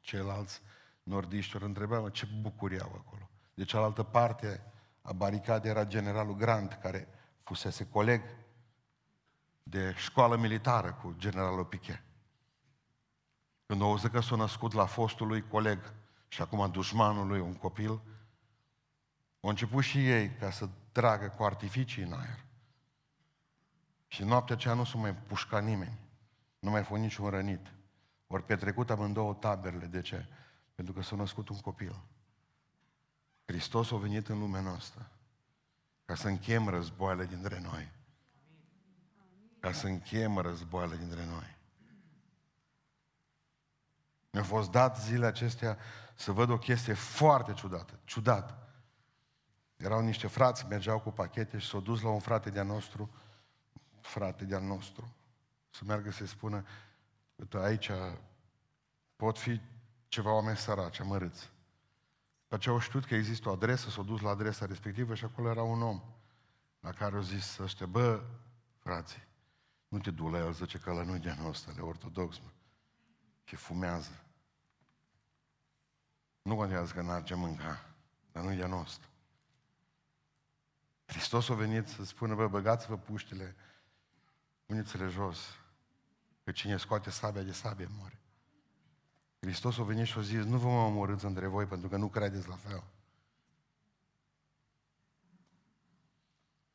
[0.00, 0.62] ceilalți
[1.02, 3.30] nordiști, ori întrebau ce bucurie au acolo.
[3.54, 4.62] De cealaltă parte
[5.02, 7.08] a baricadei era generalul Grant, care
[7.42, 8.22] fusese coleg
[9.62, 12.02] de școală militară cu generalul Piquet.
[13.66, 15.92] Când au că s-a născut la fostul lui coleg
[16.28, 17.90] și acum dușmanul lui un copil,
[19.40, 22.44] au început și ei ca să tragă cu artificii în aer.
[24.06, 25.98] Și noaptea aceea nu s-a mai pușcat nimeni.
[26.58, 27.72] Nu mai fost niciun rănit.
[28.26, 29.86] Ori petrecut amândouă taberele.
[29.86, 30.26] De ce?
[30.74, 32.00] Pentru că s-a născut un copil.
[33.44, 35.10] Hristos a venit în lumea noastră
[36.04, 37.92] ca să închem războaiele dintre noi
[39.60, 41.58] ca să încheiem războaiele dintre noi.
[44.30, 45.78] Mi-a fost dat zilele acestea
[46.14, 48.68] să văd o chestie foarte ciudată, ciudată.
[49.76, 53.10] Erau niște frați, mergeau cu pachete și s-au dus la un frate de-a nostru,
[54.00, 55.14] frate de-al nostru,
[55.70, 56.64] să meargă să-i spună,
[57.34, 57.90] uite, aici
[59.16, 59.60] pot fi
[60.08, 61.50] ceva oameni săraci, amărâți.
[62.42, 65.48] După ce au știut că există o adresă, s-au dus la adresa respectivă și acolo
[65.48, 66.02] era un om
[66.80, 68.22] la care au zis ăștia, bă,
[68.78, 69.28] frații,
[69.90, 72.50] nu te du la el, zice că la nu de nostru, le ortodox, mă.
[73.44, 74.24] Și fumează.
[76.42, 77.94] Nu contează că n-ar ce mânca,
[78.32, 79.08] dar nu-i de nostru.
[81.04, 83.56] Hristos a venit să spună, bă, băgați-vă puștile,
[84.66, 85.38] puneți-le jos,
[86.44, 88.20] că cine scoate sabia de sabie moare.
[89.40, 92.08] Hristos a venit și a zis, nu vă mă omorâți între voi pentru că nu
[92.08, 92.84] credeți la fel.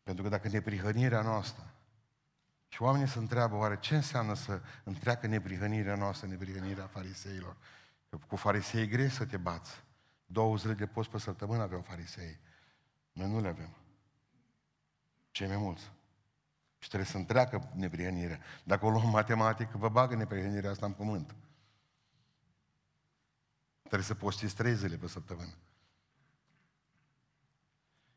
[0.03, 1.75] Pentru că dacă neprihănirea noastră
[2.75, 7.57] și oamenii se întreabă, oare ce înseamnă să întreacă neprihănirea noastră, neprihănirea fariseilor?
[8.09, 9.83] Că cu farisei grei să te bați.
[10.25, 12.39] Două zile de post pe săptămână aveau farisei.
[13.11, 13.69] Noi nu le avem.
[15.31, 15.91] Cei mai mulți.
[16.77, 18.39] Și trebuie să întreacă neprihănirea.
[18.63, 21.35] Dacă o luăm matematic, vă bagă neprihănirea asta în pământ.
[23.81, 25.53] Trebuie să postiți trei zile pe săptămână.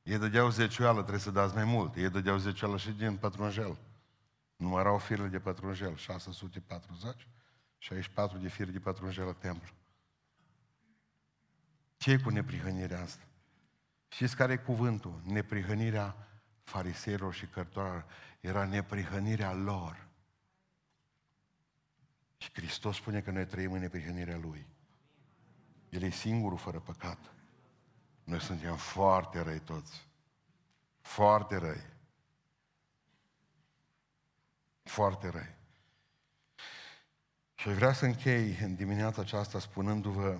[0.03, 1.97] Ei dădeau zecioală, trebuie să dați mai mult.
[1.97, 3.79] Ei dădeau zecioală și din pătrunjel.
[4.59, 7.29] Numărau firele de pătrunjel, 640,
[7.79, 9.75] 64 de fire de pătrunjel la templu.
[11.97, 13.23] ce cu neprihănirea asta?
[14.09, 15.21] Știți care e cuvântul?
[15.25, 16.29] Neprihănirea
[16.62, 18.07] fariseilor și cărtorilor
[18.40, 20.09] era neprihănirea lor.
[22.37, 24.66] Și Hristos spune că noi trăim în neprihănirea Lui.
[25.88, 27.18] El e singurul fără păcat.
[28.25, 30.09] Noi suntem foarte răi toți.
[31.01, 31.97] Foarte răi.
[34.88, 35.57] Foarte răi.
[37.55, 40.38] Și vreau să închei în dimineața aceasta spunându-vă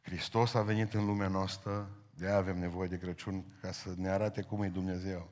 [0.00, 4.08] Hristos a venit în lumea noastră, de aia avem nevoie de Crăciun ca să ne
[4.08, 5.30] arate cum e Dumnezeu.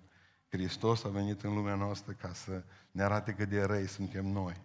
[0.48, 4.60] Hristos a venit în lumea noastră ca să ne arate cât de răi suntem noi.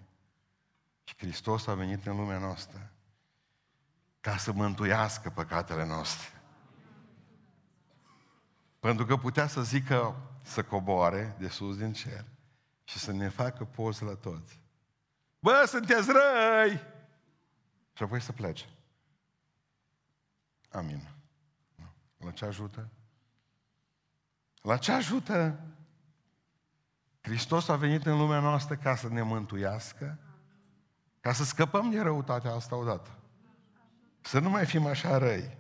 [1.04, 2.92] Și Hristos a venit în lumea noastră
[4.20, 6.42] ca să mântuiască păcatele noastre.
[8.80, 12.33] Pentru că putea să zică să coboare de sus din cer
[12.84, 14.60] și să ne facă poză la toți.
[15.40, 16.82] Bă, sunteți răi!
[17.94, 18.66] Și apoi să plece.
[20.72, 21.10] Amin.
[22.18, 22.90] La ce ajută?
[24.62, 25.60] La ce ajută?
[27.22, 30.20] Hristos a venit în lumea noastră ca să ne mântuiască,
[31.20, 33.20] ca să scăpăm de răutatea asta odată.
[34.22, 35.58] Să nu mai fim așa răi.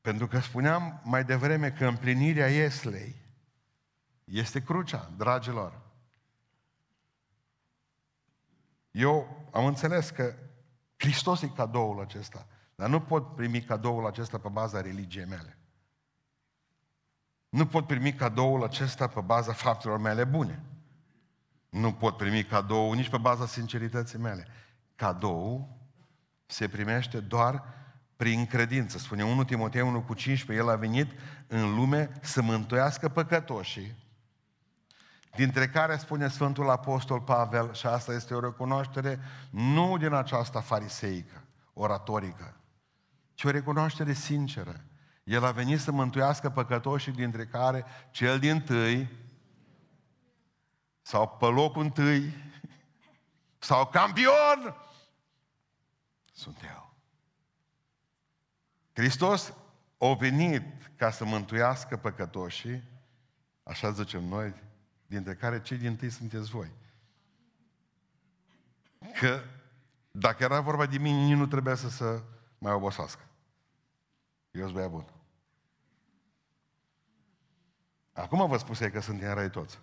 [0.00, 3.23] Pentru că spuneam mai devreme că împlinirea Ieslei
[4.24, 5.80] este crucea, dragilor.
[8.90, 10.34] Eu am înțeles că
[10.96, 15.58] Hristos e cadoul acesta, dar nu pot primi cadoul acesta pe baza religiei mele.
[17.48, 20.62] Nu pot primi cadoul acesta pe baza faptelor mele bune.
[21.68, 24.46] Nu pot primi cadou nici pe baza sincerității mele.
[24.96, 25.78] Cadou
[26.46, 27.64] se primește doar
[28.16, 28.98] prin credință.
[28.98, 31.10] Spune 1 Timotei 1 cu 15, El a venit
[31.46, 34.03] în lume să mântuiască păcătoșii,
[35.36, 39.20] dintre care spune Sfântul Apostol Pavel, și asta este o recunoaștere
[39.50, 42.56] nu din aceasta fariseică, oratorică,
[43.34, 44.84] ci o recunoaștere sinceră.
[45.24, 49.08] El a venit să mântuiască păcătoșii, dintre care cel din tâi,
[51.02, 52.34] sau pe locul întâi,
[53.58, 54.76] sau campion,
[56.32, 56.94] sunt eu.
[58.92, 59.54] Hristos
[59.98, 62.82] a venit ca să mântuiască păcătoșii,
[63.62, 64.54] așa zicem noi,
[65.14, 66.70] dintre care cei din tâi sunteți voi.
[69.20, 69.40] Că
[70.10, 72.22] dacă era vorba de mine, nici nu trebuia să se
[72.58, 73.22] mai obosească.
[74.50, 75.04] Eu sunt băiat bun.
[78.12, 79.80] Acum vă spuse că suntem răi toți.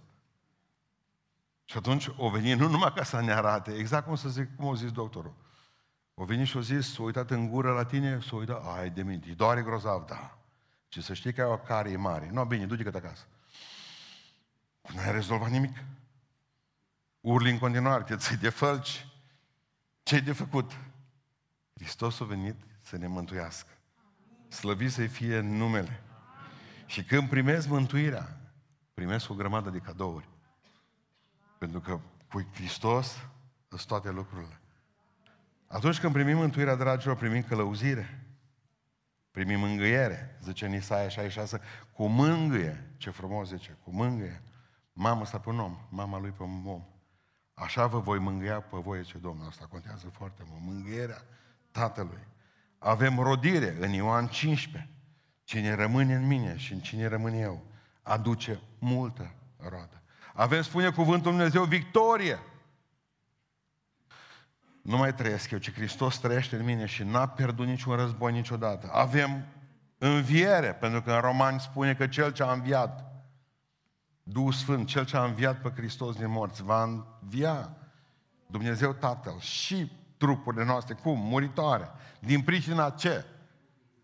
[1.65, 4.67] Și atunci o veni nu numai ca să ne arate, exact cum să zic, cum
[4.67, 5.34] a zis doctorul.
[6.13, 9.04] O venit și o zis, s-a uitat în gură la tine, s-a uitat, ai de
[9.04, 10.38] minte, doare grozav, da.
[10.88, 12.30] Și să știi că ai o carie mare.
[12.32, 13.26] Nu, bine, du-te acasă.
[14.94, 15.78] Nu ai rezolvat nimic.
[17.22, 19.08] Urli în continuare, te ții de fălci.
[20.04, 20.72] ce de făcut?
[21.74, 23.70] Hristos a venit să ne mântuiască.
[24.48, 26.04] Slăvit să-i fie numele.
[26.86, 28.38] Și când primesc mântuirea,
[28.94, 30.30] primesc o grămadă de cadouri.
[31.58, 33.26] Pentru că cu Hristos
[33.70, 34.60] sunt toate lucrurile.
[35.67, 38.26] Atunci când primim mântuirea, dragilor, primim călăuzire.
[39.32, 41.62] Primim mângâiere, zice în Isaia 66,
[41.94, 44.41] cu mângâie, ce frumos zice, cu mângâie.
[44.93, 46.84] Mama sa pe un om, mama lui pe un om.
[47.54, 49.47] Așa vă voi mângâia pe voi, ce Domnul.
[49.47, 50.62] Asta contează foarte mult.
[50.63, 51.21] Mângâierea
[51.71, 52.27] Tatălui.
[52.77, 54.91] Avem rodire în Ioan 15.
[55.43, 57.63] Cine rămâne în mine și în cine rămân eu,
[58.01, 60.01] aduce multă roadă.
[60.34, 62.39] Avem, spune cuvântul Dumnezeu, victorie.
[64.82, 68.89] Nu mai trăiesc eu, ci Hristos trăiește în mine și n-a pierdut niciun război niciodată.
[68.91, 69.45] Avem
[69.97, 73.11] înviere, pentru că în Romani spune că cel ce a înviat,
[74.32, 77.76] Duhul Sfânt, cel ce a înviat pe Hristos din morți, va învia
[78.47, 81.20] Dumnezeu Tatăl și trupurile noastre, cum?
[81.20, 81.91] Muritoare.
[82.20, 83.26] Din pricina ce?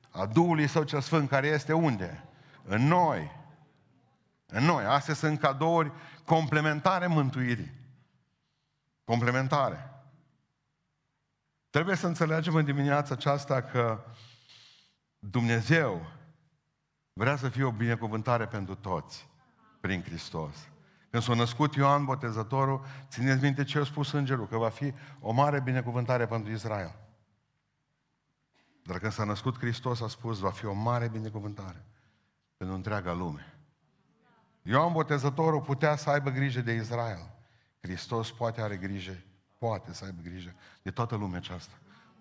[0.09, 2.23] A Duhului Său cel Sfânt, care este unde?
[2.63, 3.31] În noi.
[4.45, 4.83] În noi.
[4.83, 5.91] Astea sunt cadouri
[6.25, 7.73] complementare mântuirii.
[9.03, 9.91] Complementare.
[11.69, 14.03] Trebuie să înțelegem în dimineața aceasta că
[15.19, 16.05] Dumnezeu
[17.13, 19.27] vrea să fie o binecuvântare pentru toți
[19.87, 20.55] prin Hristos.
[21.09, 25.31] Când s-a născut Ioan Botezătorul, țineți minte ce a spus îngerul, că va fi o
[25.31, 26.95] mare binecuvântare pentru Israel.
[28.83, 31.85] Dar când s-a născut Hristos, a spus, va fi o mare binecuvântare
[32.57, 33.57] pentru întreaga lume.
[34.61, 37.35] Ioan Botezătorul putea să aibă grijă de Israel.
[37.81, 39.17] Hristos poate are grijă,
[39.57, 41.73] poate să aibă grijă de toată lumea aceasta.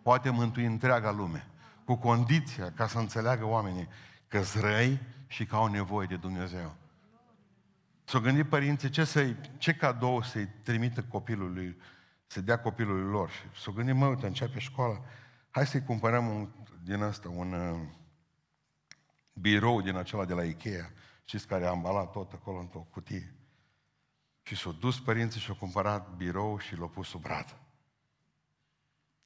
[0.02, 1.46] poate mântui întreaga lume.
[1.84, 3.88] Cu condiția ca să înțeleagă oamenii
[4.28, 6.76] că răi și că au nevoie de Dumnezeu.
[8.06, 11.76] S-au gândit părinții ce, să ce cadou să-i trimită copilului,
[12.26, 13.30] să dea copilului lor.
[13.30, 15.00] Și s-au gândit, mă, uite, începe școala,
[15.50, 16.48] hai să-i cumpărăm un,
[16.82, 17.88] din ăsta, un uh,
[19.32, 20.92] birou din acela de la Ikea,
[21.24, 23.34] știți, care a ambalat tot acolo într-o cutie.
[24.42, 27.56] Și s-au dus părinții și au cumpărat birou și l-au pus sub brad.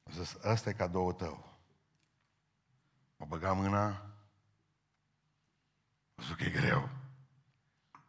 [0.03, 1.59] A zis, ăsta e cadoul tău.
[3.17, 3.87] Mă băga mâna,
[6.15, 7.00] a zis că e greu.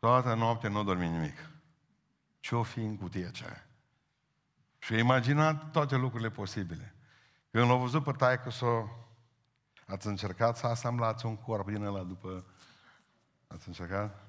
[0.03, 1.51] Toată noaptea nu dormi nimic.
[2.41, 3.67] Ce-o fi în cutia aceea?
[4.79, 6.95] Și a imaginat toate lucrurile posibile.
[7.51, 8.87] Când l-a văzut pe taică s-o,
[9.87, 12.45] ați încercat să asamblați un corp din ăla după...
[13.47, 14.27] Ați încercat?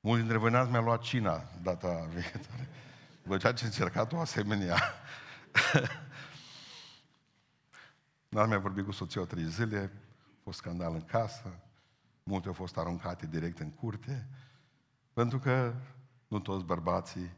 [0.00, 2.68] Mulți dintre voi n-ați mai luat cina data viitoare.
[3.22, 4.76] După ce ați încercat o asemenea...
[8.28, 9.92] N-ați mai vorbit cu soția trei zile,
[10.26, 11.60] a fost scandal în casă,
[12.30, 14.28] multe au fost aruncate direct în curte,
[15.12, 15.74] pentru că
[16.28, 17.30] nu toți bărbații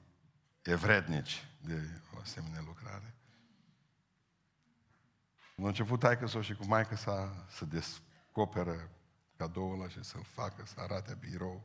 [0.63, 3.15] e vrednici de o asemenea lucrare.
[5.57, 8.91] În început taică să și cu maică sa să descoperă
[9.37, 11.63] cadoul ăla și să-l facă, să arate birou.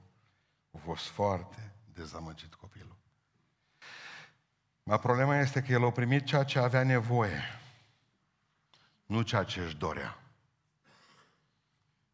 [0.71, 2.97] A fost foarte dezamăgit copilul.
[4.83, 7.41] Ma problema este că el a primit ceea ce avea nevoie,
[9.05, 10.26] nu ceea ce își dorea.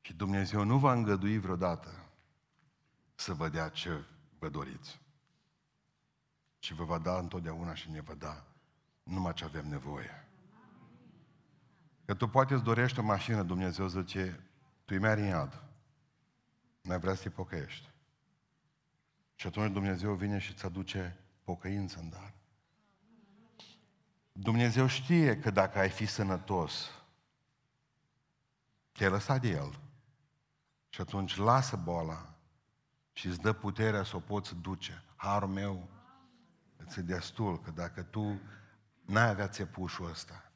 [0.05, 2.09] Și Dumnezeu nu va îngădui vreodată
[3.15, 4.03] să vă dea ce
[4.39, 5.01] vă doriți.
[6.59, 8.45] Și vă va da întotdeauna și ne va da
[9.03, 10.27] numai ce avem nevoie.
[12.05, 14.31] Că tu poate îți dorești o mașină, Dumnezeu zice,
[14.85, 15.63] tu îi mergi în iad.
[16.81, 17.89] N-ai vrea să-i pocăiești.
[19.35, 22.33] Și atunci Dumnezeu vine și îți aduce pocăință în dar.
[24.31, 26.89] Dumnezeu știe că dacă ai fi sănătos,
[28.91, 29.82] te-ai lăsat de El.
[30.93, 32.35] Și atunci lasă boala
[33.13, 35.03] și îți dă puterea să o poți duce.
[35.15, 35.89] Harul meu
[36.77, 38.41] îți e destul, că dacă tu
[39.05, 40.51] n-ai avea țepușul ăsta.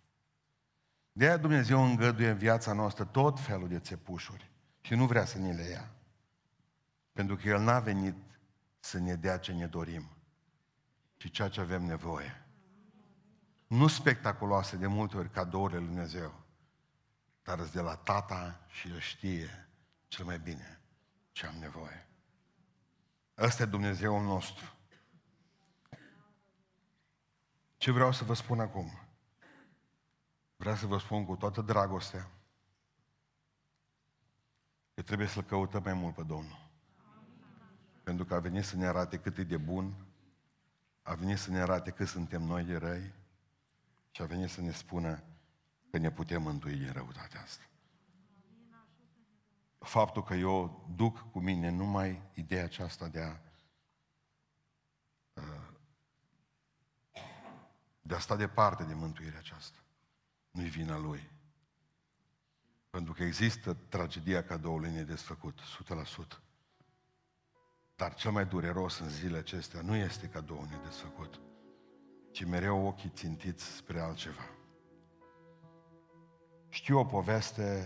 [1.11, 5.37] De aia Dumnezeu îngăduie în viața noastră tot felul de țepușuri și nu vrea să
[5.37, 5.91] ne le ia.
[7.13, 8.15] Pentru că El n-a venit
[8.79, 10.09] să ne dea ce ne dorim,
[11.15, 12.45] ci ceea ce avem nevoie.
[13.67, 16.33] Nu spectaculoase de multe ori cadourile lui Dumnezeu,
[17.43, 19.66] dar de la tata și El știe
[20.07, 20.81] cel mai bine
[21.31, 22.07] ce am nevoie.
[23.37, 24.75] Ăsta e Dumnezeul nostru.
[27.77, 28.91] Ce vreau să vă spun acum?
[30.55, 32.31] Vreau să vă spun cu toată dragostea
[34.93, 36.69] că trebuie să-L căutăm mai mult pe Domnul.
[38.03, 40.05] Pentru că a venit să ne arate cât e de bun,
[41.01, 43.13] a venit să ne arate cât suntem noi de răi
[44.11, 45.23] și a venit să ne spună
[45.91, 47.63] că ne putem mântui din răutatea asta.
[49.87, 53.37] Faptul că eu duc cu mine numai ideea aceasta de a
[55.33, 55.67] uh,
[58.01, 59.77] de a sta departe de mântuirea aceasta.
[60.51, 61.29] Nu-i vina lui.
[62.89, 65.59] Pentru că există tragedia cadoului nedesfăcut,
[66.35, 66.37] 100%.
[67.95, 71.39] Dar cel mai dureros în zilele acestea nu este cadoul nedesfăcut,
[72.31, 74.49] ci mereu ochii țintiți spre altceva.
[76.69, 77.85] Știu o poveste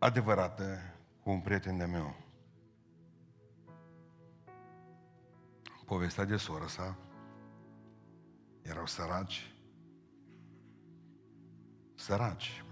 [0.00, 0.78] adevărată
[1.22, 2.14] cu un prieten de meu.
[5.86, 6.96] Povestea de soră sa,
[8.62, 9.54] erau săraci,
[11.94, 12.64] săraci.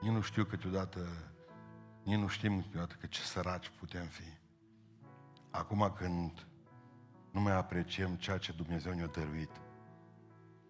[0.00, 1.06] Nici nu știu câteodată,
[2.02, 4.38] nici nu știm câteodată că ce săraci putem fi.
[5.50, 6.46] Acum când
[7.30, 9.60] nu mai apreciem ceea ce Dumnezeu ne-a dăruit,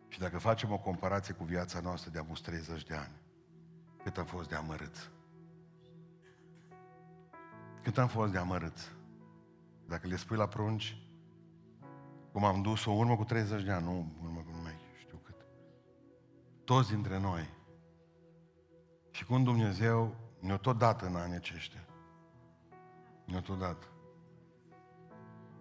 [0.08, 3.19] și dacă facem o comparație cu viața noastră de acum 30 de ani,
[4.02, 5.10] cât am fost de amărâți.
[7.82, 8.92] Cât am fost de amărâți.
[9.86, 11.02] Dacă le spui la prunci,
[12.32, 15.46] cum am dus-o urmă cu 30 de ani, nu urmă cu numai știu cât.
[16.64, 17.48] Toți dintre noi.
[19.10, 21.84] Și cum Dumnezeu ne-a tot dat în anii aceștia.
[23.24, 23.88] Ne-a tot dat.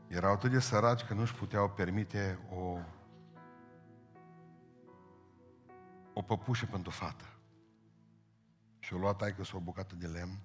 [0.07, 2.77] Erau atât de săraci că nu-și puteau permite o
[6.13, 7.25] o păpușă pentru fată.
[8.79, 10.39] Și-o luat taică o bucată de lemn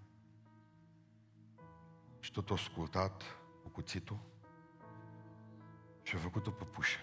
[2.20, 3.22] și tot o scultat
[3.62, 4.18] cu cuțitul
[6.02, 6.98] și a făcut o păpușă.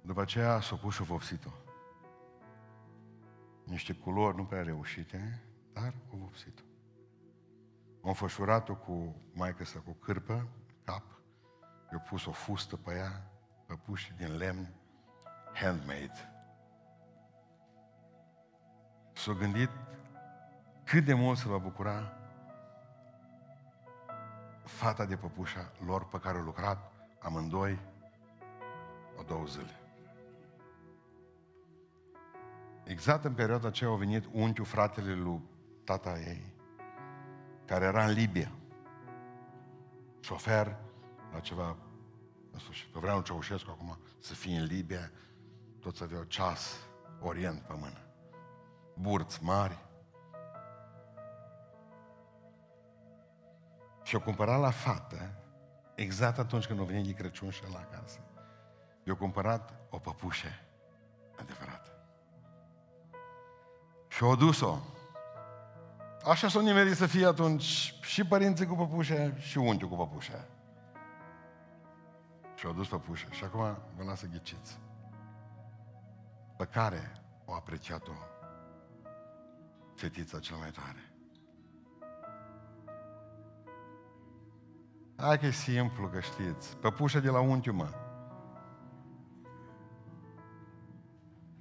[0.00, 1.50] După aceea s-a pus și vopsit-o.
[3.64, 6.62] Niște culori nu prea reușite, dar o vopsit-o.
[8.04, 10.48] Am fășurat-o cu maică să cu cârpă,
[10.84, 11.04] cap,
[11.92, 13.30] i-a pus o fustă pe ea
[13.66, 14.74] păpuși din lemn,
[15.54, 16.37] handmade.
[19.18, 19.70] S-a gândit
[20.84, 22.12] cât de mult se va bucura
[24.64, 27.78] fata de păpușa lor pe care au lucrat amândoi
[29.18, 29.80] o două zile.
[32.84, 35.40] Exact în perioada aceea au venit unchiul fratele lui
[35.84, 36.54] tata ei,
[37.64, 38.52] care era în Libia.
[40.20, 40.76] Șofer
[41.32, 41.76] la ceva,
[42.50, 45.10] în sfârșit, pe vremea Ceaușescu acum, să fie în Libia,
[45.80, 46.76] toți aveau ceas
[47.20, 48.07] orient pe mână.
[49.00, 49.78] Burți mari.
[54.02, 55.30] Și o cumpărat la fată,
[55.94, 58.18] exact atunci când a venit de Crăciun și la acasă.
[59.04, 60.48] i-a cumpărat o păpușă
[61.40, 61.90] adevărată.
[64.08, 64.78] Și a dus-o.
[66.24, 70.48] Așa s-au nimerit să fie atunci și părinții cu păpușe și unchiul cu păpușe.
[72.54, 73.26] Și au dus păpușe.
[73.30, 74.78] Și acum vă lasă ghiciți.
[76.56, 77.12] Pe care
[77.44, 78.12] o apreciat-o
[79.98, 81.12] fetița cel mai tare.
[85.16, 86.76] Hai că e simplu, că știți.
[86.76, 87.88] Păpușa de la unchiul, mă.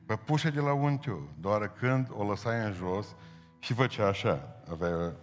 [0.05, 3.15] Păpușa de la unchiul, doar când o lăsai în jos
[3.59, 5.15] și făcea așa, avea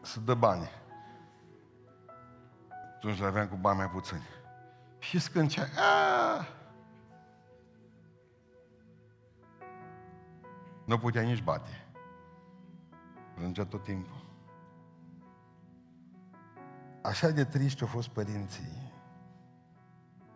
[0.00, 0.70] să dă bani.
[2.94, 4.28] Atunci le aveam cu bani mai puțini.
[4.98, 6.58] Și scâncea, Aaah!
[10.90, 11.86] Nu putea nici bate.
[13.34, 14.24] Plângea tot timpul.
[17.02, 18.92] Așa de triști au fost părinții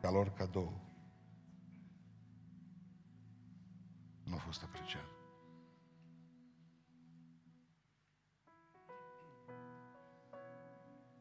[0.00, 0.80] ca lor cadou.
[4.22, 5.08] Nu a fost apreciat.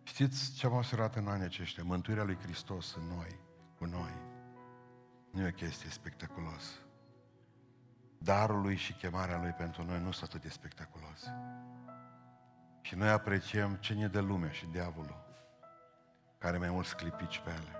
[0.03, 1.83] Știți ce am observat în anii aceștia?
[1.83, 3.39] Mântuirea lui Hristos în noi,
[3.77, 4.13] cu noi,
[5.31, 6.82] nu e o chestie spectaculoasă
[8.23, 11.35] darul lui și chemarea lui pentru noi nu sunt atât de spectaculoase.
[12.81, 15.25] Și noi apreciem ce ne dă lumea și diavolul,
[16.37, 17.77] care mai mult sclipici pe ele.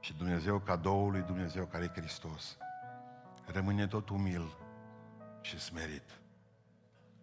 [0.00, 2.56] Și Dumnezeu, cadoul lui Dumnezeu, care e Hristos,
[3.46, 4.56] rămâne tot umil
[5.40, 6.20] și smerit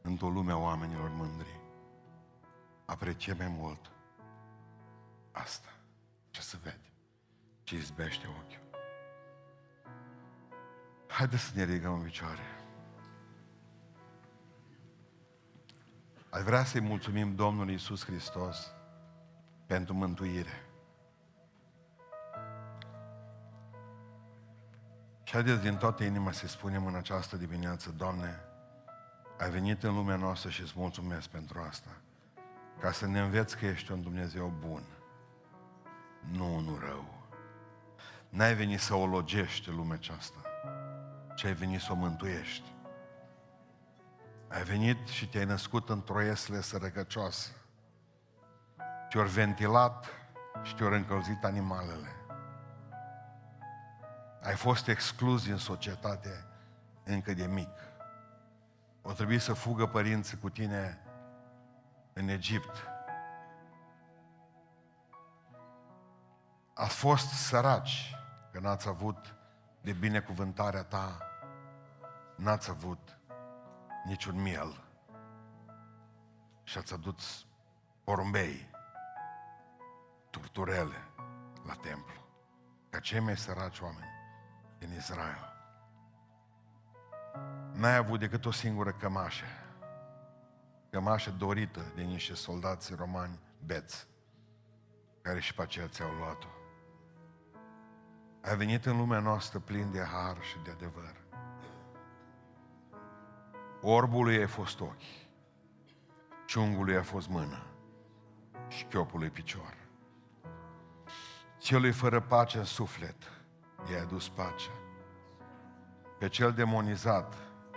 [0.02, 1.60] într-o lume a oamenilor mândri.
[2.86, 3.92] Apreciem mai mult
[5.32, 5.70] asta.
[6.30, 6.92] Ce să vede?
[7.64, 8.61] Ce izbește ochiul.
[11.12, 12.42] Haideți să ne ridicăm în picioare.
[16.30, 18.74] Aș vrea să-i mulțumim Domnului Iisus Hristos
[19.66, 20.66] pentru mântuire.
[25.24, 28.40] Și haideți din toată inima să spunem în această dimineață, Doamne,
[29.38, 31.90] ai venit în lumea noastră și îți mulțumesc pentru asta.
[32.80, 34.84] Ca să ne înveți că ești un Dumnezeu bun.
[36.32, 37.06] Nu unul rău.
[38.30, 40.51] N-ai venit să o logești lumea aceasta
[41.42, 42.74] ce ai venit să o mântuiești.
[44.48, 47.50] Ai venit și te-ai născut într-o iesle sărăcăcioasă.
[49.10, 50.06] Te-au ventilat
[50.62, 52.16] și te-au încălzit animalele.
[54.42, 56.46] Ai fost exclus din societate
[57.04, 57.74] încă de mic.
[59.02, 61.00] O trebuie să fugă părinții cu tine
[62.14, 62.88] în Egipt.
[66.74, 68.16] Ați fost săraci,
[68.52, 69.36] că n-ați avut
[69.82, 71.26] de binecuvântarea ta
[72.42, 73.20] n-ați avut
[74.06, 74.84] niciun miel
[76.64, 77.46] și ați adus
[78.04, 78.70] porumbei,
[80.30, 81.08] turturele
[81.66, 82.22] la templu,
[82.90, 84.12] ca cei mai săraci oameni
[84.80, 85.54] din Israel.
[87.74, 89.46] N-ai avut decât o singură cămașă,
[90.90, 94.08] cămașă dorită de niște soldați romani beți,
[95.22, 96.48] care și pe aceea ți-au luat-o.
[98.42, 101.21] Ai venit în lumea noastră plin de har și de adevăr.
[103.84, 105.02] Orbului ai fost ochi,
[106.46, 107.64] ciungului a fost mână
[108.68, 109.78] și chiopului picior.
[111.60, 113.16] Celui fără pace în suflet
[113.92, 114.70] i-a adus pace.
[116.20, 117.34] Pe cel demonizat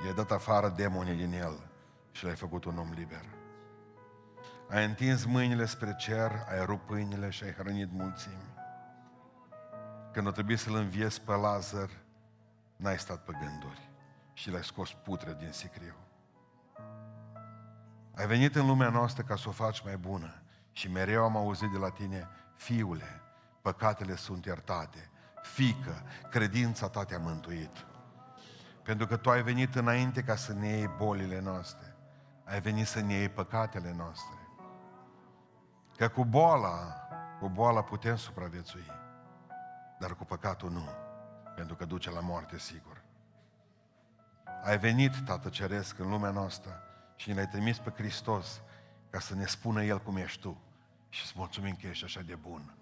[0.07, 1.71] i-a dat afară demonii din el
[2.11, 3.25] și l-ai făcut un om liber.
[4.71, 8.55] Ai întins mâinile spre cer, ai rupt pâinile și ai hrănit mulțimi.
[10.13, 11.91] Când o trebuie să-l înviezi pe Lazar,
[12.77, 13.93] n-ai stat pe gânduri
[14.35, 15.95] și l-ai scos putre din sicriu.
[18.15, 21.71] Ai venit în lumea noastră ca să o faci mai bună și mereu am auzit
[21.71, 23.21] de la tine, fiule,
[23.63, 25.11] păcatele sunt iertate,
[25.43, 27.87] fică, credința ta te-a mântuit.
[28.83, 31.97] Pentru că tu ai venit înainte ca să ne iei bolile noastre.
[32.45, 34.39] Ai venit să ne iei păcatele noastre.
[35.97, 36.99] Că cu boala,
[37.41, 38.91] Cu boala putem supraviețui,
[39.99, 40.89] dar cu păcatul nu,
[41.55, 43.04] pentru că duce la moarte sigur.
[44.65, 46.83] Ai venit, Tată Ceresc, în lumea noastră
[47.17, 48.61] și ne-ai trimis pe Hristos
[49.11, 50.61] ca să ne spună El cum ești Tu
[51.09, 52.75] și să mulțumim că ești așa de bun.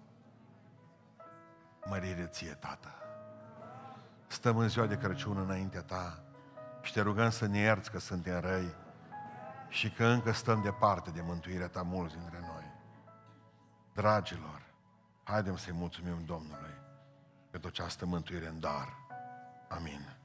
[1.85, 2.93] Mărire ție, Tată.
[4.27, 6.23] Stăm în ziua de Crăciun înaintea Ta
[6.81, 8.75] și te rugăm să ne ierți că suntem răi
[9.69, 12.71] și că încă stăm departe de mântuirea Ta mulți dintre noi.
[13.93, 14.61] Dragilor,
[15.23, 16.73] haidem să-i mulțumim Domnului
[17.49, 18.97] pentru această mântuire în dar.
[19.69, 20.22] Amin.